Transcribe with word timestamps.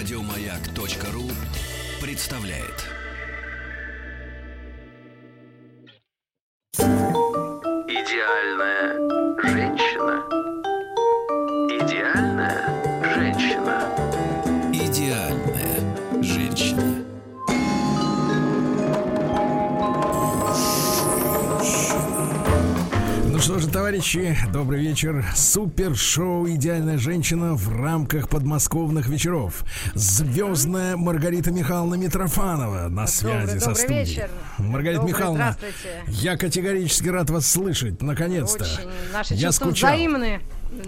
Радиомаяк.ру 0.00 1.28
представляет. 2.00 2.86
Идеальная 7.86 9.09
товарищи, 23.72 24.36
добрый 24.52 24.80
вечер. 24.80 25.24
Супер-шоу 25.36 26.48
«Идеальная 26.50 26.98
женщина» 26.98 27.54
в 27.54 27.68
рамках 27.80 28.28
подмосковных 28.28 29.08
вечеров. 29.08 29.64
Звездная 29.94 30.96
Маргарита 30.96 31.50
Михайловна 31.52 31.94
Митрофанова 31.94 32.88
на 32.88 33.06
связи 33.06 33.46
добрый 33.46 33.60
со 33.60 33.74
студией. 33.74 34.04
вечер. 34.04 34.30
Маргарита 34.58 35.00
Добрый, 35.02 35.12
Михайловна, 35.14 35.56
я 36.08 36.36
категорически 36.36 37.08
рад 37.08 37.30
вас 37.30 37.46
слышать, 37.46 38.02
наконец-то. 38.02 38.66
Наши 39.12 39.34
я 39.34 39.52
скучал. 39.52 39.90
взаимны. 39.92 40.40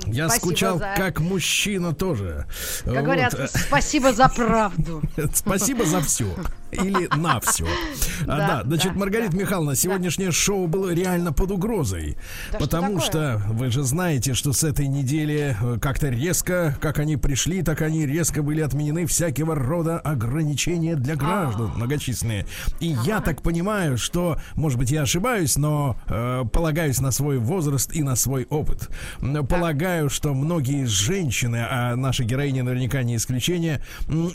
Я 0.06 0.28
Спасибо 0.28 0.46
скучал 0.46 0.78
за- 0.78 0.94
как 0.96 1.20
мужчина 1.20 1.92
тоже. 1.94 2.46
Как 2.84 2.94
Вот. 2.94 3.04
говорят, 3.04 3.34
спасибо 3.54 4.12
за 4.12 4.28
правду. 4.28 5.02
Спасибо 5.34 5.84
за 5.84 6.00
все. 6.00 6.26
Или 6.72 7.08
на 7.16 7.40
все. 7.40 7.66
Да, 8.22 8.36
да, 8.36 8.62
значит, 8.64 8.92
да, 8.92 8.98
Маргарита 9.00 9.32
да. 9.32 9.38
Михайловна, 9.38 9.74
сегодняшнее 9.74 10.30
шоу 10.30 10.68
было 10.68 10.94
реально 10.94 11.32
под 11.32 11.50
угрозой. 11.50 12.16
Да 12.52 12.58
что 12.58 12.58
потому 12.60 13.00
такое? 13.00 13.00
что 13.00 13.42
вы 13.48 13.70
же 13.72 13.82
знаете, 13.82 14.34
что 14.34 14.52
с 14.52 14.62
этой 14.62 14.86
недели 14.86 15.56
э, 15.60 15.78
как-то 15.80 16.08
резко, 16.08 16.76
как 16.80 17.00
они 17.00 17.16
пришли, 17.16 17.62
так 17.62 17.82
они 17.82 18.06
резко 18.06 18.42
были 18.44 18.60
отменены 18.60 19.06
всякого 19.06 19.56
рода 19.56 19.98
ограничения 19.98 20.94
для 20.94 21.16
граждан 21.16 21.72
многочисленные. 21.74 22.46
И 22.78 22.94
я 23.04 23.20
так 23.20 23.42
понимаю, 23.42 23.98
что, 23.98 24.38
может 24.54 24.78
быть, 24.78 24.92
я 24.92 25.02
ошибаюсь, 25.02 25.56
но 25.56 25.96
э, 26.06 26.44
полагаюсь 26.52 27.00
на 27.00 27.10
свой 27.10 27.38
возраст 27.38 27.92
и 27.92 28.04
на 28.04 28.14
свой 28.14 28.46
опыт. 28.50 28.88
М, 29.20 29.44
Полагаю, 29.46 30.08
что 30.10 30.32
многие 30.32 30.84
женщины, 30.84 31.66
а 31.68 31.96
наша 31.96 32.22
героиня 32.22 32.62
наверняка 32.62 33.02
не 33.02 33.16
исключение, 33.16 33.82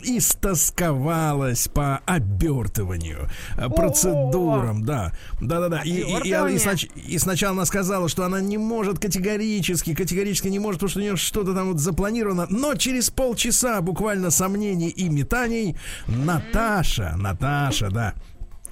истосковалась 0.02 1.68
по 1.68 2.00
обертыванию, 2.32 3.28
э, 3.56 3.68
процедурам, 3.68 4.84
да. 4.84 5.12
Да-да-да. 5.40 5.82
И, 5.82 5.90
и- 5.90 6.28
и 6.28 6.30
и 6.54 6.58
снач- 6.58 6.90
и 6.94 7.18
сначала 7.18 7.52
она 7.54 7.64
сказала, 7.64 8.08
что 8.08 8.24
она 8.24 8.40
не 8.40 8.58
может 8.58 8.98
категорически, 8.98 9.94
категорически 9.94 10.48
не 10.48 10.58
может, 10.58 10.80
потому 10.80 10.90
что 10.90 11.00
у 11.00 11.02
нее 11.02 11.16
что-то 11.16 11.54
там 11.54 11.68
вот 11.72 11.80
запланировано. 11.80 12.46
Но 12.50 12.74
через 12.74 13.10
полчаса 13.10 13.80
буквально 13.80 14.30
сомнений 14.30 14.88
и 14.88 15.08
метаний 15.08 15.76
Наташа, 16.06 17.14
Наташа, 17.16 17.90
да. 17.90 18.14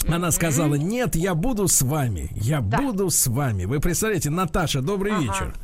Она 0.08 0.30
сказала, 0.30 0.74
нет, 0.74 1.16
я 1.16 1.34
буду 1.34 1.66
с 1.68 1.82
вами, 1.82 2.28
я 2.36 2.60
буду 2.60 3.10
с 3.10 3.26
вами. 3.26 3.64
Вы 3.64 3.80
представляете, 3.80 4.30
Наташа, 4.30 4.80
добрый 4.80 5.12
вечер. 5.20 5.54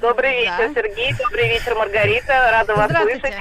Добрый 0.00 0.44
Да. 0.46 0.58
вечер, 0.58 0.74
Сергей. 0.74 1.12
Добрый 1.14 1.48
вечер, 1.48 1.74
Маргарита. 1.74 2.50
Рада 2.52 2.74
вас 2.76 2.90
слышать. 2.90 3.34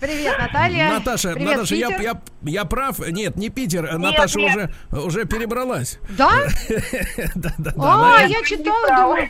Привет, 0.00 0.38
Наталья. 0.38 0.88
Наташа, 0.90 1.32
Привет, 1.34 1.50
Наташа, 1.50 1.74
я, 1.74 1.88
Питер. 1.88 2.02
я, 2.02 2.20
я 2.42 2.64
прав? 2.64 2.98
Нет, 3.10 3.36
не 3.36 3.48
Питер, 3.50 3.98
Наташа 3.98 4.38
нет. 4.38 4.70
уже, 4.90 5.00
уже 5.04 5.24
перебралась. 5.24 5.98
Да? 6.10 6.30
Да, 7.34 7.50
да, 7.58 7.72
да. 7.76 8.16
А, 8.18 8.26
я 8.26 8.42
читала, 8.42 8.88
думаю, 8.88 9.28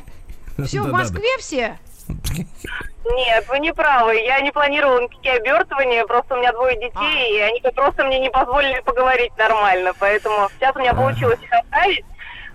все 0.67 0.81
в. 0.83 0.91
Москве 0.93 1.39
все? 1.39 1.79
Нет, 2.09 3.45
вы 3.49 3.59
не 3.59 3.73
правы. 3.73 4.15
Я 4.17 4.41
не 4.41 4.51
планировала 4.51 5.01
никакие 5.03 5.35
обертывания. 5.35 6.07
Просто 6.07 6.35
у 6.35 6.39
меня 6.39 6.53
двое 6.53 6.77
детей, 6.77 7.37
и 7.37 7.41
они 7.41 7.61
просто 7.75 8.05
мне 8.05 8.21
не 8.21 8.31
позволили 8.31 8.81
поговорить 8.81 9.33
нормально. 9.37 9.93
Поэтому 9.99 10.49
сейчас 10.59 10.75
у 10.77 10.79
меня 10.79 10.95
получилось 10.95 11.39
их 11.43 11.53
оставить. 11.53 12.05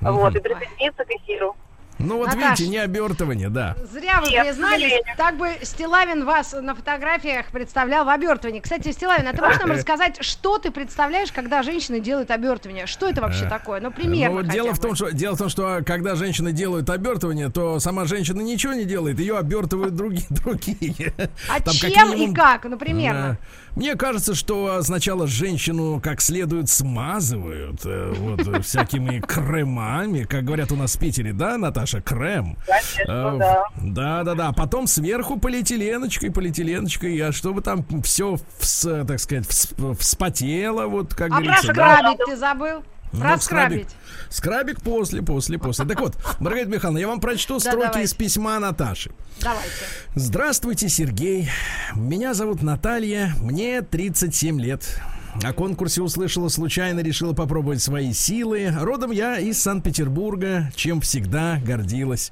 Вот, 0.01 0.35
и 0.35 0.39
присоединиться 0.39 1.03
к 1.05 1.11
эфиру. 1.11 1.55
Ну 1.99 2.17
вот 2.17 2.27
Наташ. 2.27 2.59
видите, 2.59 2.67
не 2.69 2.77
обертывание, 2.77 3.49
да. 3.49 3.75
Зря 3.91 4.21
вы 4.21 4.29
Нет, 4.31 4.45
признались. 4.47 4.93
Так 5.17 5.37
бы 5.37 5.49
Стилавин 5.61 6.25
вас 6.25 6.53
на 6.53 6.73
фотографиях 6.73 7.47
представлял 7.47 8.05
в 8.05 8.09
обертывании. 8.09 8.61
Кстати, 8.61 8.91
Стилавин, 8.91 9.27
а 9.27 9.33
ты 9.33 9.41
можешь 9.41 9.59
нам 9.59 9.71
рассказать, 9.71 10.23
что 10.23 10.57
ты 10.59 10.71
представляешь, 10.71 11.31
когда 11.31 11.61
женщины 11.61 11.99
делают 11.99 12.31
обертывание? 12.31 12.85
Что 12.85 13.07
это 13.09 13.21
вообще 13.21 13.47
такое? 13.49 13.81
Ну, 13.81 13.91
примерно 13.91 14.37
Ну, 14.37 14.41
вот 14.43 14.47
дело 14.51 14.69
бы. 14.69 14.73
в 14.75 14.79
том, 14.79 14.95
что 14.95 15.11
дело 15.11 15.35
в 15.35 15.37
том, 15.37 15.49
что 15.49 15.75
а, 15.75 15.81
когда 15.83 16.15
женщины 16.15 16.51
делают 16.53 16.89
обертывание, 16.89 17.49
то 17.49 17.79
сама 17.79 18.05
женщина 18.05 18.41
ничего 18.41 18.73
не 18.73 18.85
делает, 18.85 19.19
ее 19.19 19.37
обертывают 19.37 19.93
другие 19.95 20.25
другие. 20.29 21.13
А 21.49 21.59
Там 21.61 21.73
как 21.81 21.91
чем 21.91 22.07
и 22.13 22.15
минимум, 22.15 22.35
как? 22.35 22.63
Ну, 22.63 22.77
примерно. 22.77 23.37
э, 23.41 23.75
Мне 23.77 23.95
кажется, 23.95 24.35
что 24.35 24.81
сначала 24.83 25.27
женщину 25.27 25.99
как 26.01 26.21
следует 26.21 26.69
смазывают 26.69 27.81
э, 27.85 28.13
вот 28.17 28.47
э, 28.47 28.61
всякими 28.61 29.19
кремами, 29.19 30.23
как 30.23 30.45
говорят 30.45 30.71
у 30.71 30.75
нас 30.77 30.95
в 30.95 30.99
Питере, 30.99 31.33
да, 31.33 31.57
Наташа, 31.57 31.88
крем. 32.01 32.57
Конечно, 32.65 33.11
Э, 33.11 33.37
да. 33.39 33.63
Да, 33.81 34.23
да, 34.23 34.35
да. 34.35 34.51
Потом 34.53 34.87
сверху 34.87 35.39
полиэтиленочкой, 35.39 36.31
полиэтиленочкой, 36.31 37.17
а 37.19 37.31
чтобы 37.31 37.61
там 37.61 37.85
все, 38.03 38.37
так 38.59 39.19
сказать, 39.19 39.45
вс- 39.45 39.95
вспотело, 39.97 40.85
вот 40.87 41.13
как 41.13 41.27
А 41.31 41.35
про 41.35 41.41
говорится. 41.43 41.67
да. 41.73 41.73
скрабить 41.73 42.19
ты 42.25 42.37
забыл? 42.37 42.83
Ну, 43.11 43.21
Про 43.21 43.29
так 43.29 43.41
скрабик. 43.41 43.87
Скрабик 44.29 44.81
после, 44.83 45.23
после, 45.23 45.57
после. 45.57 45.85
Так 45.85 45.99
вот, 45.99 46.15
Маргарита 46.39 46.69
Михайловна, 46.69 46.99
я 46.99 47.07
вам 47.07 47.19
прочту 47.19 47.55
Да, 47.55 47.59
строки 47.61 47.77
давайте. 47.87 48.03
из 48.03 48.13
письма 48.13 48.59
Наташи. 48.59 49.09
Давайте. 49.41 49.71
Здравствуйте, 50.13 50.89
Сергей. 50.89 51.49
Меня 51.95 52.35
зовут 52.35 52.61
Наталья, 52.61 53.33
мне 53.41 53.81
37 53.81 54.61
лет. 54.61 54.99
О 55.43 55.53
конкурсе 55.53 56.01
услышала 56.01 56.49
случайно, 56.49 56.99
решила 57.01 57.33
попробовать 57.33 57.81
свои 57.81 58.13
силы. 58.13 58.73
Родом 58.79 59.11
я 59.11 59.37
из 59.39 59.61
Санкт-Петербурга, 59.61 60.71
чем 60.75 61.01
всегда 61.01 61.61
гордилась. 61.65 62.31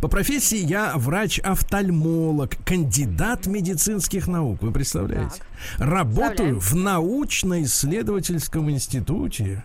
По 0.00 0.08
профессии 0.08 0.58
я 0.58 0.92
врач-офтальмолог, 0.94 2.56
кандидат 2.64 3.46
медицинских 3.46 4.28
наук. 4.28 4.62
Вы 4.62 4.72
представляете? 4.72 5.42
Работаю 5.78 6.58
Представляем. 6.58 6.60
в 6.60 6.74
научно-исследовательском 6.74 8.70
институте. 8.70 9.64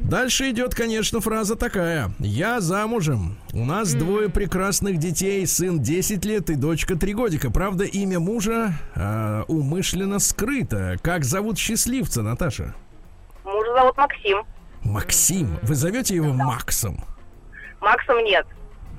Дальше 0.00 0.50
идет, 0.50 0.74
конечно, 0.74 1.20
фраза 1.20 1.56
такая. 1.56 2.12
Я 2.18 2.60
замужем. 2.60 3.36
У 3.52 3.64
нас 3.64 3.94
двое 3.94 4.28
прекрасных 4.28 4.98
детей. 4.98 5.46
Сын 5.46 5.80
10 5.80 6.24
лет 6.24 6.50
и 6.50 6.54
дочка 6.54 6.96
3 6.96 7.14
годика. 7.14 7.50
Правда, 7.50 7.84
имя 7.84 8.20
мужа 8.20 8.78
э, 8.94 9.42
умышленно 9.48 10.18
скрыто. 10.18 10.96
Как 11.02 11.24
зовут 11.24 11.58
счастливца, 12.04 12.22
Наташа? 12.22 12.74
Мужа 13.44 13.72
зовут 13.74 13.96
Максим. 13.96 14.42
Максим. 14.82 15.58
Вы 15.62 15.74
зовете 15.74 16.14
его 16.16 16.32
Максом? 16.32 17.02
Максом 17.80 18.18
нет. 18.24 18.46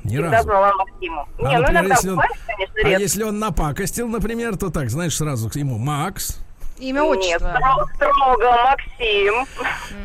Ни 0.04 0.10
Всегда 0.14 0.32
разу. 0.32 0.44
звала 0.50 0.74
Максиму. 0.76 1.28
А, 1.40 1.42
не, 1.50 1.56
ну 1.56 1.62
например, 1.62 1.84
если 1.88 2.10
он- 2.10 2.16
бывает, 2.16 2.32
конечно, 2.46 2.74
А 2.84 2.90
если 3.00 3.24
он 3.24 3.40
напакостил, 3.40 4.08
например, 4.08 4.58
то 4.58 4.70
так, 4.70 4.90
знаешь, 4.90 5.16
сразу 5.18 5.50
ему 5.56 5.78
Макс. 5.78 6.45
Имя, 6.78 7.02
Нет, 7.04 7.18
отчество. 7.18 7.48
стро- 7.58 7.96
строго 7.96 8.52
Максим. 8.66 9.34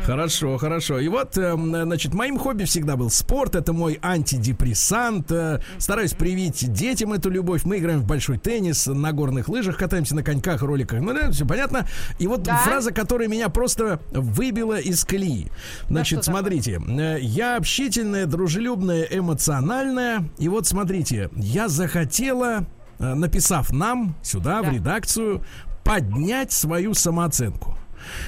Хорошо, 0.04 0.56
хорошо. 0.56 0.98
И 1.00 1.08
вот, 1.08 1.36
эм, 1.36 1.70
значит, 1.74 2.14
моим 2.14 2.38
хобби 2.38 2.62
всегда 2.64 2.96
был 2.96 3.10
спорт. 3.10 3.56
Это 3.56 3.72
мой 3.72 3.98
антидепрессант. 4.02 5.30
Э, 5.32 5.60
Стараюсь 5.78 6.12
привить 6.12 6.72
детям 6.72 7.12
эту 7.12 7.28
любовь. 7.28 7.64
Мы 7.64 7.78
играем 7.78 8.00
в 8.00 8.06
большой 8.06 8.38
теннис, 8.38 8.86
на 8.86 9.12
горных 9.12 9.48
лыжах 9.48 9.78
катаемся, 9.78 10.14
на 10.14 10.22
коньках, 10.22 10.62
роликах. 10.62 11.00
Ну, 11.00 11.12
да, 11.12 11.30
все 11.32 11.44
понятно. 11.44 11.86
И 12.20 12.26
вот 12.28 12.42
Да. 12.42 12.56
фраза, 12.58 12.92
которая 12.92 13.26
меня 13.28 13.48
просто 13.48 13.98
выбила 14.12 14.78
из 14.78 15.04
колеи. 15.04 15.50
Значит, 15.88 16.20
такое? 16.20 16.34
смотрите. 16.34 16.80
э, 16.88 17.18
Я 17.20 17.56
общительная, 17.56 18.26
дружелюбная, 18.26 19.02
эмоциональная. 19.10 20.24
И 20.38 20.48
вот, 20.48 20.66
смотрите, 20.66 21.30
я 21.34 21.68
захотела, 21.68 22.64
э, 23.00 23.14
написав 23.14 23.72
нам 23.72 24.14
сюда, 24.22 24.62
в 24.62 24.66
Да. 24.66 24.70
редакцию, 24.72 25.42
поднять 25.90 26.52
свою 26.52 26.94
самооценку. 26.94 27.76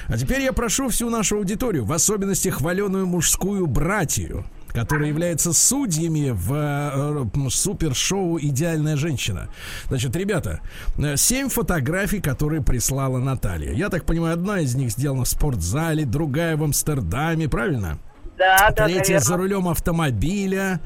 А 0.09 0.17
теперь 0.17 0.41
я 0.41 0.51
прошу 0.51 0.89
всю 0.89 1.09
нашу 1.09 1.37
аудиторию, 1.37 1.85
в 1.85 1.93
особенности 1.93 2.49
хваленую 2.49 3.07
мужскую 3.07 3.67
братью, 3.67 4.43
которая 4.73 5.07
является 5.07 5.53
судьями 5.53 6.31
в 6.31 6.53
э, 6.53 7.23
э, 7.23 7.49
супершоу 7.49 8.37
«Идеальная 8.37 8.97
женщина». 8.97 9.47
Значит, 9.87 10.13
ребята, 10.17 10.59
э, 10.97 11.15
семь 11.15 11.47
фотографий, 11.47 12.19
которые 12.19 12.61
прислала 12.61 13.19
Наталья. 13.19 13.71
Я 13.71 13.87
так 13.87 14.03
понимаю, 14.03 14.33
одна 14.33 14.59
из 14.59 14.75
них 14.75 14.91
сделана 14.91 15.23
в 15.23 15.29
спортзале, 15.29 16.03
другая 16.03 16.57
в 16.57 16.63
Амстердаме, 16.65 17.47
правильно? 17.47 17.97
Да, 18.37 18.71
да, 18.75 18.85
Третья 18.85 19.19
за 19.19 19.37
рулем 19.37 19.67
автомобиля. 19.67 20.81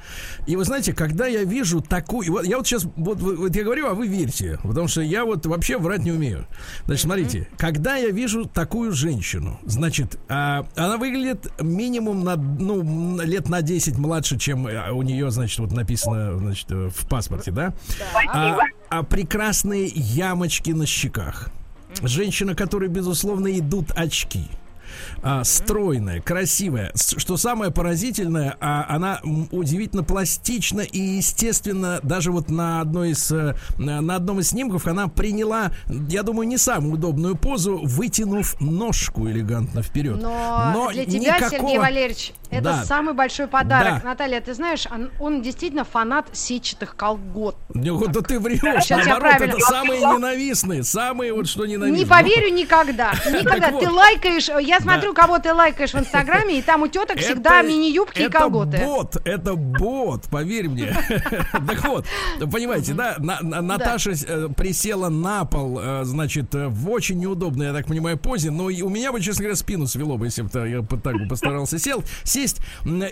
И 0.46 0.56
вы 0.56 0.66
знаете, 0.66 0.94
когда 0.94 1.28
я 1.28 1.44
вижу 1.44 1.82
такую... 1.82 2.32
Вот 2.32 2.46
я 2.46 2.58
вот 2.58 2.68
сейчас... 2.68 2.84
Вот, 2.96 3.20
вот- 3.22 3.56
я 3.56 3.64
говорю, 3.64 3.88
а 3.88 3.94
вы 3.94 4.08
верьте. 4.08 4.60
Потому 4.64 4.88
что 4.88 5.02
я 5.02 5.24
вот 5.26 5.46
вообще 5.46 5.78
врать 5.78 6.02
не 6.02 6.12
умею. 6.12 6.46
Значит, 6.86 7.04
смотрите. 7.04 7.48
Когда 7.58 7.96
я 7.96 8.10
вижу 8.10 8.46
такую 8.46 8.92
женщину, 8.92 9.60
значит, 9.64 10.20
а, 10.28 10.68
она 10.76 10.98
выглядит 10.98 11.50
минимум 11.62 12.24
на, 12.24 12.36
ну, 12.36 13.22
лет 13.22 13.50
на 13.50 13.62
10 13.62 13.98
младше, 13.98 14.38
чем 14.38 14.68
э, 14.68 14.92
у 14.92 15.02
нее, 15.02 15.32
значит, 15.32 15.60
вот 15.60 15.72
написано 15.72 16.38
значит, 16.38 16.70
э, 16.72 16.90
в 16.94 17.08
паспорте, 17.08 17.52
да? 17.52 17.74
А, 18.28 18.56
Спасибо. 18.56 18.64
а 18.90 19.04
прекрасные 19.04 19.88
ямочки 19.88 20.72
на 20.72 20.86
щеках. 20.86 21.50
женщина, 22.02 22.56
которой, 22.56 22.90
безусловно, 22.90 23.58
идут 23.58 23.92
очки. 23.96 24.48
А, 25.22 25.44
стройная, 25.44 26.22
красивая. 26.22 26.92
Что 26.96 27.38
самое 27.38 27.72
поразительное, 27.72 28.56
а, 28.60 28.86
она 28.90 29.20
удивительно 29.52 30.04
пластична 30.04 30.82
и, 30.82 31.00
естественно, 31.00 32.00
даже 32.04 32.32
вот 32.32 32.50
на 32.50 32.82
одной 32.82 33.12
из 33.12 33.32
э, 33.32 33.56
на 33.78 34.16
одном 34.16 34.40
из 34.40 34.50
снимков 34.50 34.88
она 34.88 35.08
приняла, 35.08 35.72
я 36.10 36.24
думаю, 36.24 36.48
не 36.48 36.58
самую 36.58 36.94
удобную 36.96 37.36
позу, 37.36 37.80
вытянув 37.84 38.60
ножку 38.60 39.28
элегантно 39.30 39.82
вперед. 39.82 40.22
Но, 40.22 40.90
для 40.92 41.06
тебя, 41.06 41.38
никакого- 41.38 41.50
Сергей 41.50 41.78
Валерьевич, 41.80 42.34
это 42.50 42.64
Да. 42.64 42.84
самый 42.86 43.14
большой 43.14 43.48
подарок. 43.48 44.02
Да. 44.02 44.10
Наталья, 44.10 44.42
ты 44.42 44.54
знаешь, 44.54 44.86
он, 44.92 45.12
он 45.20 45.42
действительно 45.42 45.84
фанат 45.84 46.28
сетчатых 46.34 46.96
колгот. 46.96 47.56
Ну, 47.74 48.06
Да 48.08 48.22
ты 48.22 48.40
врешь. 48.40 48.60
Сейчас 48.60 48.90
я 48.90 48.98
Наоборот, 49.14 49.22
правильно. 49.38 49.54
это 49.56 49.60
самые 49.66 50.00
ненавистные, 50.02 50.84
самые 50.84 51.34
вот 51.34 51.48
что 51.48 51.66
ненавистные. 51.66 52.04
Не 52.04 52.10
поверю 52.10 52.54
никогда. 52.54 53.12
Никогда. 53.32 53.68
Ты 53.70 53.86
вот. 53.88 53.92
лайкаешь, 53.94 54.50
я 54.66 54.80
смотрю, 54.80 55.14
кого 55.14 55.40
ты 55.40 55.54
лайкаешь 55.54 55.94
в 55.94 56.00
Инстаграме, 56.00 56.60
и 56.60 56.62
там 56.62 56.82
у 56.84 56.88
теток 56.88 57.18
всегда 57.20 57.60
Это- 57.60 57.68
мини-юбки 57.70 58.20
и 58.20 58.24
это 58.24 58.40
колготы. 58.40 58.78
бот, 58.84 59.18
это 59.26 59.56
бот, 59.56 60.24
поверь 60.30 60.70
мне. 60.70 60.96
Так 61.68 61.84
вот, 61.86 62.06
понимаете, 62.52 62.94
да, 62.94 63.16
На- 63.20 63.40
на- 63.42 63.62
Наташа 63.62 64.12
э, 64.12 64.48
присела 64.56 65.10
на 65.10 65.46
пол, 65.46 65.80
э, 65.82 66.04
значит, 66.04 66.54
э, 66.56 66.68
в 66.68 66.90
очень 66.90 67.20
неудобной, 67.20 67.68
я 67.68 67.74
так 67.74 67.88
понимаю, 67.88 68.18
позе, 68.18 68.52
но 68.52 68.66
у 68.66 68.90
меня 68.90 69.12
бы, 69.12 69.20
честно 69.22 69.44
говоря, 69.44 69.56
спину 69.56 69.88
свело 69.88 70.18
бы, 70.18 70.26
если 70.26 70.44
бы 70.44 70.50
я 70.70 70.82
так 70.82 71.16
бы 71.18 71.28
постарался 71.28 71.78
сел, 71.80 72.04
сесть, 72.38 72.62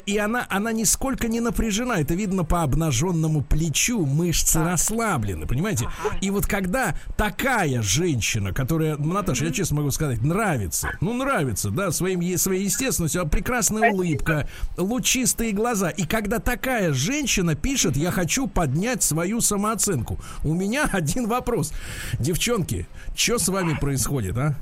и 0.06 0.18
она, 0.18 0.46
она 0.50 0.72
нисколько 0.72 1.28
не 1.28 1.40
напряжена, 1.40 2.00
это 2.00 2.14
видно 2.14 2.44
по 2.44 2.62
обнаженному 2.62 3.42
плечу, 3.42 4.06
мышцы 4.06 4.64
расслаблены, 4.64 5.48
понимаете? 5.48 5.90
И 6.22 6.30
вот 6.30 6.46
когда 6.46 6.96
такая 7.18 7.82
женщина, 7.82 8.54
которая, 8.54 8.98
ну, 8.98 9.14
Наташа, 9.14 9.46
я 9.46 9.52
честно 9.52 9.78
могу 9.78 9.90
сказать, 9.90 10.22
нравится, 10.22 10.92
ну, 11.02 11.14
нравится, 11.14 11.72
да, 11.72 11.92
своим, 11.92 12.38
своей 12.38 12.66
естественностью, 12.66 13.24
а 13.24 13.26
прекрасная 13.26 13.92
улыбка, 13.92 14.48
лучистые 14.78 15.54
глаза. 15.54 15.90
И 15.90 16.06
когда 16.06 16.38
такая 16.38 16.94
женщина 16.94 17.56
пишет, 17.56 17.98
я 17.98 18.12
хочу 18.12 18.48
поднять 18.48 19.02
свою 19.02 19.42
самооценку, 19.42 20.20
у 20.44 20.54
меня 20.54 20.88
один 20.92 21.28
вопрос. 21.28 21.74
Девчонки, 22.20 22.88
что 23.16 23.40
с 23.40 23.48
вами 23.48 23.74
происходит, 23.74 24.38
а? 24.38 24.56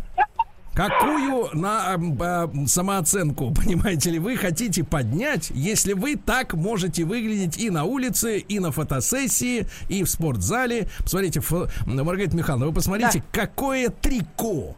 Какую 0.74 1.50
на 1.54 1.94
а, 1.94 2.50
самооценку, 2.66 3.52
понимаете 3.56 4.10
ли, 4.10 4.20
вы 4.20 4.36
хотите 4.38 4.84
поднять, 4.84 5.52
если 5.54 5.94
вы 5.94 6.16
так 6.16 6.54
можете 6.56 7.04
выглядеть 7.04 7.58
и 7.58 7.70
на 7.70 7.84
улице, 7.84 8.40
и 8.40 8.60
на 8.60 8.72
фотосессии, 8.72 9.68
и 9.88 10.04
в 10.04 10.10
спортзале? 10.10 10.88
Посмотрите, 11.00 11.40
фо- 11.42 11.70
Маргарита 11.86 12.36
Михайловна, 12.36 12.68
вы 12.68 12.74
посмотрите, 12.74 13.24
какое 13.31 13.90
трико! 13.90 14.75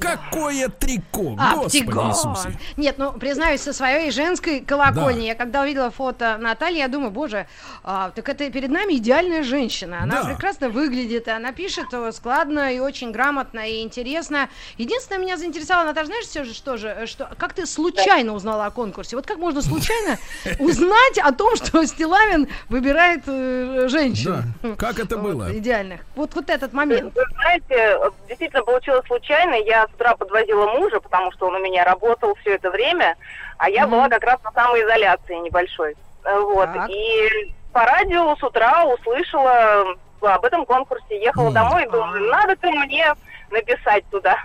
Какое 0.00 0.68
трико! 0.68 1.36
А, 1.38 1.56
Господи. 1.56 1.84
Иисусе! 1.90 2.58
Нет, 2.76 2.96
ну, 2.98 3.12
признаюсь, 3.12 3.60
со 3.60 3.72
своей 3.72 4.10
женской 4.10 4.60
колокольни, 4.60 5.26
я 5.26 5.34
когда 5.34 5.62
увидела 5.62 5.90
фото 5.90 6.36
Натальи, 6.38 6.78
я 6.78 6.88
думаю, 6.88 7.10
боже, 7.10 7.46
а, 7.84 8.10
так 8.10 8.28
это 8.28 8.50
перед 8.50 8.70
нами 8.70 8.94
идеальная 8.94 9.42
женщина. 9.42 10.02
Она 10.02 10.22
Да. 10.22 10.28
прекрасно 10.28 10.68
выглядит, 10.70 11.28
и 11.28 11.30
она 11.30 11.52
пишет 11.52 11.86
э, 11.92 12.12
складно 12.12 12.74
и 12.74 12.78
очень 12.78 13.12
грамотно 13.12 13.60
и 13.68 13.82
интересно. 13.82 14.48
Единственное, 14.78 15.20
меня 15.20 15.36
заинтересовало, 15.36 15.86
Наташа, 15.86 16.06
знаешь, 16.06 16.24
все 16.24 16.44
же, 16.44 16.54
что 16.54 16.76
же, 16.76 16.88
э, 16.88 17.06
что, 17.06 17.28
как 17.38 17.52
ты 17.52 17.66
случайно 17.66 18.32
узнала 18.32 18.66
о 18.66 18.70
конкурсе? 18.70 19.16
Вот 19.16 19.26
как 19.26 19.38
можно 19.38 19.60
случайно 19.62 20.18
узнать 20.58 21.18
о 21.18 21.32
том, 21.32 21.56
что 21.56 21.84
Стилавин 21.84 22.48
выбирает 22.68 23.22
э, 23.26 23.86
женщин? 23.88 24.42
Да. 24.62 24.74
Как 24.76 24.98
это 24.98 25.16
Вот, 25.18 25.32
было? 25.32 25.56
Идеальных. 25.58 26.00
Вот, 26.16 26.34
вот 26.34 26.48
этот 26.48 26.72
момент. 26.72 27.14
Вы 27.14 27.22
знаете, 27.34 27.98
действительно 28.28 28.62
получилось 28.62 29.06
случайно. 29.06 29.54
Я 29.54 29.86
с 29.90 29.94
утра 29.94 30.16
подвозила 30.16 30.66
мужа, 30.78 31.00
потому 31.00 31.32
что 31.32 31.46
он 31.48 31.54
у 31.56 31.58
меня 31.60 31.84
работал 31.84 32.34
все 32.40 32.54
это 32.54 32.70
время, 32.70 33.16
а 33.58 33.68
я 33.68 33.86
была 33.86 34.08
как 34.08 34.22
раз 34.24 34.42
на 34.42 34.52
самоизоляции 34.52 35.34
небольшой. 35.36 35.96
Э, 36.24 36.38
Вот. 36.40 36.72
Так. 36.72 36.88
И 36.90 37.54
по 37.72 37.84
радио 37.84 38.34
с 38.36 38.42
утра 38.42 38.84
услышала 38.86 39.84
об 40.22 40.44
этом 40.44 40.66
конкурсе, 40.66 41.20
ехала 41.22 41.44
Мгм. 41.46 41.54
домой 41.54 41.84
и 41.84 41.90
думаю, 41.90 42.30
надо-ка 42.30 42.70
мне 42.70 43.14
написать 43.50 44.04
туда. 44.10 44.36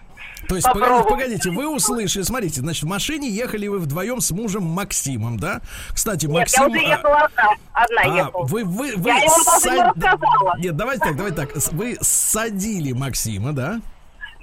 То 0.48 0.56
есть, 0.56 0.68
погодите, 0.68 0.92
Попробуй. 0.92 1.10
погодите, 1.12 1.50
вы 1.50 1.68
услышали, 1.68 2.22
смотрите, 2.24 2.62
значит, 2.62 2.84
в 2.84 2.88
машине 2.88 3.30
ехали 3.30 3.68
вы 3.68 3.80
вдвоем 3.80 4.22
с 4.22 4.30
мужем 4.30 4.64
Максимом, 4.64 5.40
да? 5.40 5.60
Кстати, 5.94 6.28
Нет, 6.28 6.36
Максим... 6.36 6.62
я 6.62 6.68
уже 6.68 6.80
а, 6.80 6.90
ехала 6.98 7.16
одна, 7.18 7.50
одна 7.74 8.02
А, 8.04 8.08
ехала. 8.18 8.44
вы, 8.46 8.64
вы, 8.64 8.94
вы 8.96 9.10
Я 9.10 9.16
ему 9.18 9.44
даже 9.44 9.70
не 9.72 9.82
сад-. 10.04 10.58
Нет, 10.60 10.76
давайте 10.78 11.00
так, 11.06 11.16
давайте 11.18 11.36
так. 11.38 11.56
С- 11.56 11.72
Вы 11.72 11.98
садили 12.00 12.92
Максима, 12.92 13.54
да? 13.54 13.80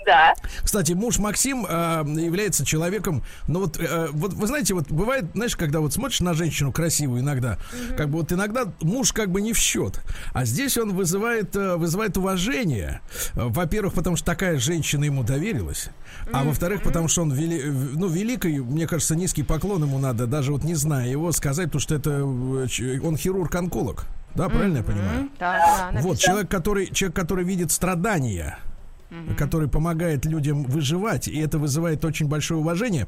Да. 0.07 0.35
Кстати, 0.63 0.93
муж 0.93 1.19
Максим 1.19 1.65
э, 1.69 2.05
является 2.19 2.65
человеком, 2.67 3.23
ну 3.47 3.61
вот, 3.61 3.79
э, 3.81 4.09
вот 4.13 4.33
вы 4.35 4.47
знаете, 4.47 4.75
вот 4.75 4.91
бывает, 4.91 5.27
знаешь, 5.35 5.57
когда 5.57 5.81
вот 5.81 5.93
смотришь 5.93 6.21
на 6.21 6.35
женщину 6.35 6.73
красивую 6.73 7.21
иногда, 7.23 7.59
как 7.97 8.09
бы 8.11 8.19
вот 8.19 8.33
иногда 8.33 8.65
муж 8.81 9.13
как 9.13 9.31
бы 9.31 9.41
не 9.41 9.53
в 9.53 9.59
счет, 9.59 10.01
а 10.33 10.45
здесь 10.45 10.77
он 10.79 10.95
вызывает, 10.95 11.55
э, 11.57 11.77
вызывает 11.77 12.17
уважение, 12.17 13.01
Э, 13.35 13.47
во-первых, 13.49 13.95
потому 13.95 14.17
что 14.17 14.27
такая 14.27 14.59
женщина 14.59 15.05
ему 15.05 15.23
доверилась, 15.23 15.89
а 16.33 16.45
во-вторых, 16.45 16.83
потому 16.83 17.09
что 17.09 17.23
он 17.23 17.33
вели, 17.33 17.71
в- 17.71 17.99
ну 17.99 18.09
великий, 18.09 18.59
мне 18.61 18.87
кажется, 18.87 19.15
низкий 19.17 19.43
поклон 19.43 19.83
ему 19.83 19.99
надо, 19.99 20.27
даже 20.27 20.53
вот 20.53 20.65
не 20.65 20.75
зная 20.75 21.09
его, 21.09 21.33
сказать, 21.33 21.67
потому 21.67 21.81
что 21.81 21.95
это 21.95 22.11
э, 22.11 23.01
он 23.03 23.17
хирург-онколог, 23.17 24.05
да, 24.35 24.49
правильно 24.49 24.79
я 24.79 24.83
понимаю? 24.83 25.29
Да, 25.39 25.91
да, 25.93 26.01
Вот 26.01 26.19
человек, 26.19 26.49
который 26.51 26.87
человек, 26.87 27.15
который 27.17 27.45
видит 27.45 27.71
страдания, 27.71 28.59
который 29.37 29.69
помогает 29.69 30.25
людям 30.25 30.65
выживать, 30.65 31.29
и 31.29 31.39
это 31.41 31.59
вызывает 31.59 32.05
очень 32.05 32.29
большое 32.29 32.61
уважение. 32.61 33.07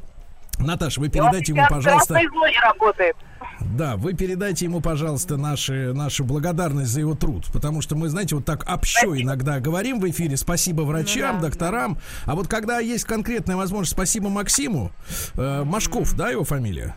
Наташа, 0.59 1.01
вы 1.01 1.09
передайте 1.09 1.53
ему, 1.53 1.63
пожалуйста, 1.69 2.15
работает. 2.63 3.17
да, 3.61 3.97
вы 3.97 4.15
передайте 4.15 4.67
ему, 4.67 4.81
пожалуйста, 4.81 5.37
наши, 5.37 5.93
нашу 5.93 6.25
благодарность 6.25 6.91
за 6.91 7.01
его 7.01 7.15
труд, 7.15 7.47
потому 7.53 7.81
что 7.81 7.97
мы, 7.97 8.09
знаете, 8.09 8.37
вот 8.37 8.45
так 8.45 8.65
общо 8.73 9.21
иногда 9.21 9.59
говорим 9.59 9.99
в 9.99 10.09
эфире, 10.11 10.37
спасибо 10.37 10.83
врачам, 10.83 11.37
Ну 11.37 11.43
да, 11.43 11.49
докторам, 11.49 11.99
а 12.25 12.37
вот 12.37 12.47
когда 12.47 12.79
есть 12.79 13.05
конкретная 13.05 13.57
возможность, 13.57 13.93
спасибо 13.93 14.29
Максиму, 14.29 14.93
э, 15.35 15.65
Машков, 15.65 16.15
да, 16.15 16.31
его 16.31 16.45
фамилия? 16.45 16.95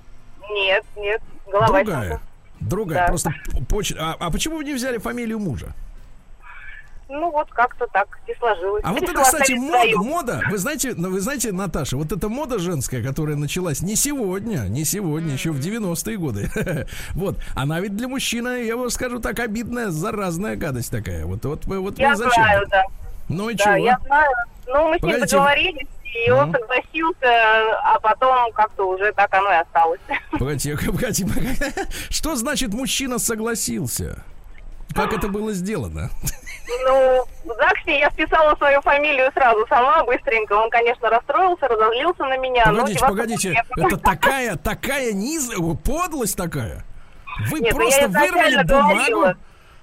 Нет, 0.51 0.83
нет, 0.95 1.21
голова 1.51 1.67
Другая. 1.83 2.21
Другая, 2.59 2.99
Да. 2.99 3.07
просто 3.07 3.33
поч... 3.69 3.93
а, 3.97 4.15
а 4.19 4.29
почему 4.31 4.57
вы 4.57 4.65
не 4.65 4.73
взяли 4.73 4.97
фамилию 4.99 5.39
мужа? 5.39 5.73
Ну 7.09 7.31
вот 7.31 7.49
как-то 7.51 7.87
так 7.87 8.19
и 8.27 8.33
сложилось. 8.37 8.81
А 8.85 8.91
вот 8.91 9.01
это, 9.01 9.21
кстати, 9.21 9.53
мода, 9.53 9.77
свою. 9.79 10.03
мода. 10.03 10.41
Вы 10.49 10.57
знаете, 10.57 10.93
ну, 10.95 11.09
вы 11.09 11.21
знаете, 11.21 11.51
Наташа, 11.53 11.95
вот 11.95 12.11
эта 12.11 12.27
мода 12.27 12.59
женская, 12.59 13.01
которая 13.01 13.37
началась 13.37 13.81
не 13.81 13.95
сегодня, 13.95 14.65
не 14.67 14.83
сегодня, 14.83 15.33
еще 15.33 15.51
в 15.51 15.59
90-е 15.59 16.17
годы. 16.17 16.49
Вот, 17.13 17.37
она 17.55 17.79
ведь 17.79 17.95
для 17.95 18.07
мужчины, 18.07 18.63
я 18.65 18.75
вам 18.75 18.89
скажу 18.89 19.19
так, 19.19 19.39
обидная, 19.39 19.89
заразная 19.89 20.55
гадость 20.57 20.91
такая. 20.91 21.25
Вот, 21.25 21.45
вот, 21.45 21.65
вот 21.65 21.97
Я 21.97 22.15
зачем? 22.15 22.31
знаю, 22.43 22.65
да. 22.69 22.83
Ну 23.29 23.49
и 23.49 23.55
Да, 23.55 23.63
чего? 23.63 23.75
я 23.85 23.99
знаю. 24.05 24.31
Ну, 24.67 24.89
мы 24.89 24.97
с 24.99 25.01
ним 25.01 25.11
Погодите. 25.13 25.35
договорились, 25.37 25.87
и 26.25 26.29
он 26.31 26.51
Ну. 26.51 26.59
согласился, 26.59 27.79
а 27.83 27.99
потом 28.01 28.51
как-то 28.51 28.83
уже 28.89 29.13
так 29.13 29.33
оно 29.33 29.51
и 29.51 29.55
осталось. 29.55 29.99
Погодите, 30.31 30.75
погодите, 30.91 31.25
погодите. 31.25 31.73
Что 32.09 32.35
значит 32.35 32.73
мужчина 32.73 33.17
согласился? 33.17 34.23
Как 34.93 35.13
это 35.13 35.27
было 35.29 35.53
сделано? 35.53 36.09
Ну, 36.85 37.25
в 37.45 37.55
ЗАГСе 37.55 37.99
я 37.99 38.09
вписала 38.09 38.55
свою 38.55 38.81
фамилию 38.81 39.31
сразу 39.33 39.65
сама, 39.67 40.03
быстренько. 40.03 40.53
Он, 40.53 40.69
конечно, 40.69 41.09
расстроился, 41.09 41.67
разозлился 41.67 42.25
на 42.25 42.37
меня. 42.37 42.65
но 42.65 42.79
Погодите, 42.79 42.93
типа, 42.99 43.07
погодите, 43.07 43.49
я- 43.53 43.85
это 43.85 43.97
такая, 43.97 44.55
такая 44.57 45.13
низ, 45.13 45.49
подлость 45.85 46.35
такая. 46.35 46.83
Вы 47.49 47.59
Нет, 47.59 47.73
ну 47.73 47.79
просто 47.79 48.07
вырвали 48.09 48.63
бумагу. 48.63 48.89
говорила. 48.89 49.35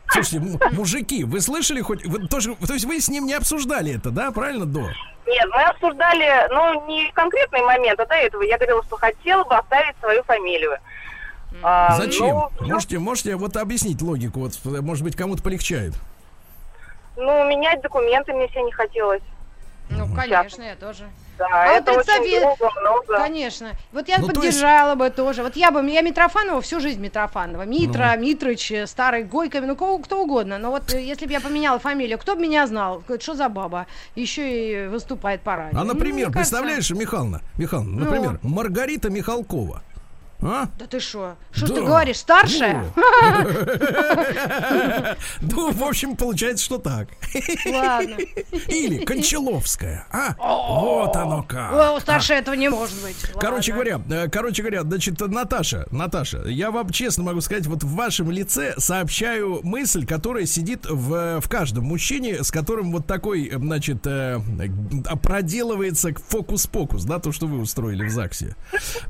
Слушайте, 0.08 0.58
мужики, 0.72 1.24
вы 1.24 1.40
слышали 1.40 1.80
хоть, 1.80 2.04
вы 2.04 2.26
тоже, 2.28 2.54
то 2.56 2.74
есть 2.74 2.84
вы 2.84 3.00
с 3.00 3.08
ним 3.08 3.24
не 3.24 3.32
обсуждали 3.34 3.96
это, 3.96 4.10
да, 4.10 4.30
правильно, 4.32 4.66
до? 4.66 4.80
Нет, 5.26 5.46
мы 5.50 5.62
обсуждали, 5.62 6.46
ну, 6.52 6.86
не 6.86 7.10
конкретный 7.12 7.62
момент, 7.62 7.98
а 7.98 8.04
до 8.06 8.14
этого 8.14 8.42
я 8.42 8.58
говорила, 8.58 8.82
что 8.84 8.96
хотела 8.98 9.44
бы 9.44 9.56
оставить 9.56 9.96
свою 10.00 10.22
фамилию. 10.24 10.76
А, 11.62 11.96
Зачем? 11.96 12.26
Ну, 12.26 12.50
можете, 12.60 12.98
можете 12.98 13.36
вот 13.36 13.56
объяснить 13.56 14.02
логику, 14.02 14.40
вот, 14.40 14.52
может 14.82 15.04
быть, 15.04 15.16
кому-то 15.16 15.42
полегчает. 15.42 15.94
Ну, 17.16 17.48
менять 17.48 17.80
документы 17.82 18.32
мне 18.32 18.48
все 18.48 18.62
не 18.62 18.72
хотелось. 18.72 19.22
Ну, 19.90 20.06
конечно, 20.14 20.62
я 20.62 20.74
тоже. 20.76 21.04
Да, 21.36 21.46
А 21.50 21.66
вот 21.72 21.82
это 21.82 21.92
очень 21.92 22.04
представь, 22.04 22.40
долго, 22.42 22.80
много. 22.80 23.18
Конечно. 23.18 23.70
Вот 23.92 24.08
я 24.08 24.18
Ну, 24.18 24.28
то 24.28 24.34
поддержала 24.34 24.94
бы 24.94 25.10
тоже. 25.10 25.42
Вот 25.42 25.56
я 25.56 25.72
бы, 25.72 25.84
я 25.90 26.00
Митрофанова 26.00 26.60
всю 26.60 26.78
жизнь 26.78 27.00
Митрофанова. 27.00 27.62
Митра, 27.64 28.12
Ну. 28.14 28.22
Митрыч, 28.22 28.70
э, 28.70 28.86
старый 28.86 29.24
Гойко, 29.24 29.60
ну 29.60 29.74
кого, 29.74 29.98
кто 29.98 30.22
угодно. 30.22 30.58
Но 30.58 30.70
вот 30.70 30.94
э, 30.94 31.02
если 31.02 31.26
бы 31.26 31.32
я 31.32 31.40
поменяла 31.40 31.80
фамилию, 31.80 32.18
кто 32.18 32.36
бы 32.36 32.42
меня 32.42 32.66
знал? 32.68 33.02
Что 33.20 33.34
за 33.34 33.48
баба? 33.48 33.86
Еще 34.14 34.84
и 34.84 34.86
выступает 34.86 35.40
по 35.40 35.56
радио. 35.56 35.80
А, 35.80 35.82
Ну, 35.82 35.92
например, 35.94 36.26
кажется, 36.30 36.38
представляешь, 36.54 36.90
Михайловна, 36.90 37.40
Михайловна, 37.58 37.98
Ну. 37.98 38.04
например, 38.04 38.38
Маргарита 38.42 39.10
Михалкова. 39.10 39.82
А? 40.44 40.66
Да 40.78 40.86
ты 40.86 41.00
что? 41.00 41.36
Что 41.52 41.68
Да. 41.68 41.74
ты 41.74 41.82
говоришь, 41.84 42.18
старшая? 42.18 42.84
Ну, 45.40 45.72
в 45.72 45.82
общем, 45.84 46.16
получается, 46.16 46.64
что 46.64 46.78
так. 46.78 47.08
Ладно. 47.66 48.16
Или 48.68 49.04
Кончаловская. 49.04 50.06
А? 50.10 50.34
Вот 50.38 51.14
оно 51.16 51.42
как. 51.42 52.00
Старше 52.00 52.34
этого 52.34 52.54
не 52.54 52.68
может 52.68 53.00
быть. 53.02 53.16
Короче 53.40 53.72
говоря, 53.72 54.00
э, 54.10 54.28
короче 54.28 54.62
говоря, 54.62 54.82
значит, 54.82 55.20
Наташа, 55.20 55.86
Наташа, 55.90 56.42
я 56.46 56.70
вам 56.70 56.90
честно 56.90 57.24
могу 57.24 57.40
сказать, 57.40 57.66
вот 57.66 57.82
в 57.82 57.94
вашем 57.94 58.30
лице 58.30 58.74
сообщаю 58.78 59.60
мысль, 59.62 60.06
которая 60.06 60.46
сидит 60.46 60.86
в, 60.88 61.40
в 61.40 61.48
каждом 61.48 61.84
мужчине, 61.84 62.42
с 62.42 62.50
которым 62.50 62.92
вот 62.92 63.06
такой, 63.06 63.46
э, 63.46 63.56
значит, 63.56 64.06
э, 64.06 64.40
э, 64.60 65.16
проделывается 65.16 66.10
фокус-покус, 66.28 67.04
да, 67.04 67.18
то, 67.18 67.32
что 67.32 67.46
вы 67.46 67.58
устроили 67.60 68.04
в 68.04 68.10
ЗАГСе. 68.10 68.56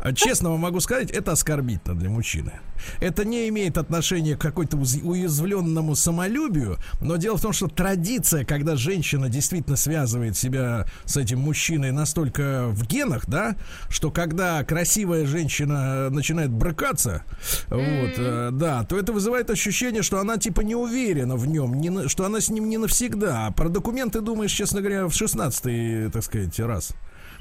А 0.00 0.12
Честно 0.12 0.50
вам 0.50 0.60
могу 0.60 0.80
сказать, 0.80 1.10
это 1.24 1.32
оскорбительно 1.32 1.98
для 1.98 2.10
мужчины. 2.10 2.52
Это 3.00 3.24
не 3.24 3.48
имеет 3.48 3.78
отношения 3.78 4.36
к 4.36 4.40
какой-то 4.42 4.76
уязвленному 4.76 5.94
самолюбию, 5.94 6.76
но 7.00 7.16
дело 7.16 7.38
в 7.38 7.40
том, 7.40 7.54
что 7.54 7.68
традиция, 7.68 8.44
когда 8.44 8.76
женщина 8.76 9.30
действительно 9.30 9.76
связывает 9.76 10.36
себя 10.36 10.86
с 11.06 11.16
этим 11.16 11.38
мужчиной 11.38 11.92
настолько 11.92 12.66
в 12.68 12.86
генах, 12.86 13.26
да, 13.26 13.56
что 13.88 14.10
когда 14.10 14.62
красивая 14.64 15.24
женщина 15.24 16.08
э, 16.08 16.10
начинает 16.10 16.50
брыкаться, 16.50 17.22
вот, 17.70 18.12
э, 18.18 18.50
да, 18.52 18.84
то 18.84 18.98
это 18.98 19.14
вызывает 19.14 19.48
ощущение, 19.48 20.02
что 20.02 20.20
она 20.20 20.36
типа 20.36 20.60
не 20.60 20.74
уверена 20.74 21.36
в 21.36 21.46
нем, 21.46 21.80
не 21.80 21.88
на- 21.88 22.08
что 22.10 22.26
она 22.26 22.40
с 22.42 22.50
ним 22.50 22.68
не 22.68 22.76
навсегда. 22.76 23.46
А 23.46 23.50
про 23.50 23.70
документы 23.70 24.20
думаешь, 24.20 24.52
честно 24.52 24.82
говоря, 24.82 25.06
в 25.06 25.14
16 25.14 26.10
так 26.12 26.22
сказать, 26.22 26.60
раз. 26.60 26.92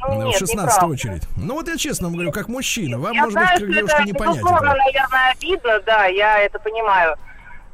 Ну, 0.08 0.22
в 0.22 0.24
нет, 0.26 0.38
16 0.38 0.56
неправда. 0.76 0.86
очередь. 0.94 1.24
Ну 1.38 1.54
вот 1.56 1.68
я 1.68 1.78
честно 1.78 2.08
вам 2.08 2.14
говорю, 2.16 2.32
как 2.32 2.48
мужчина, 2.48 2.98
вам 3.00 3.14
Я 3.14 3.24
может 3.24 3.38
быть 3.40 3.46
знаю, 3.46 3.60
как 3.60 3.68
что 3.70 3.74
девушка 3.74 3.98
это, 3.98 4.06
не 4.06 4.14
понять. 4.14 4.36
безусловно, 4.36 4.76
наверное, 4.76 5.32
обидно, 5.32 5.80
да, 5.86 6.06
я 6.06 6.40
это 6.40 6.60
понимаю. 6.60 7.18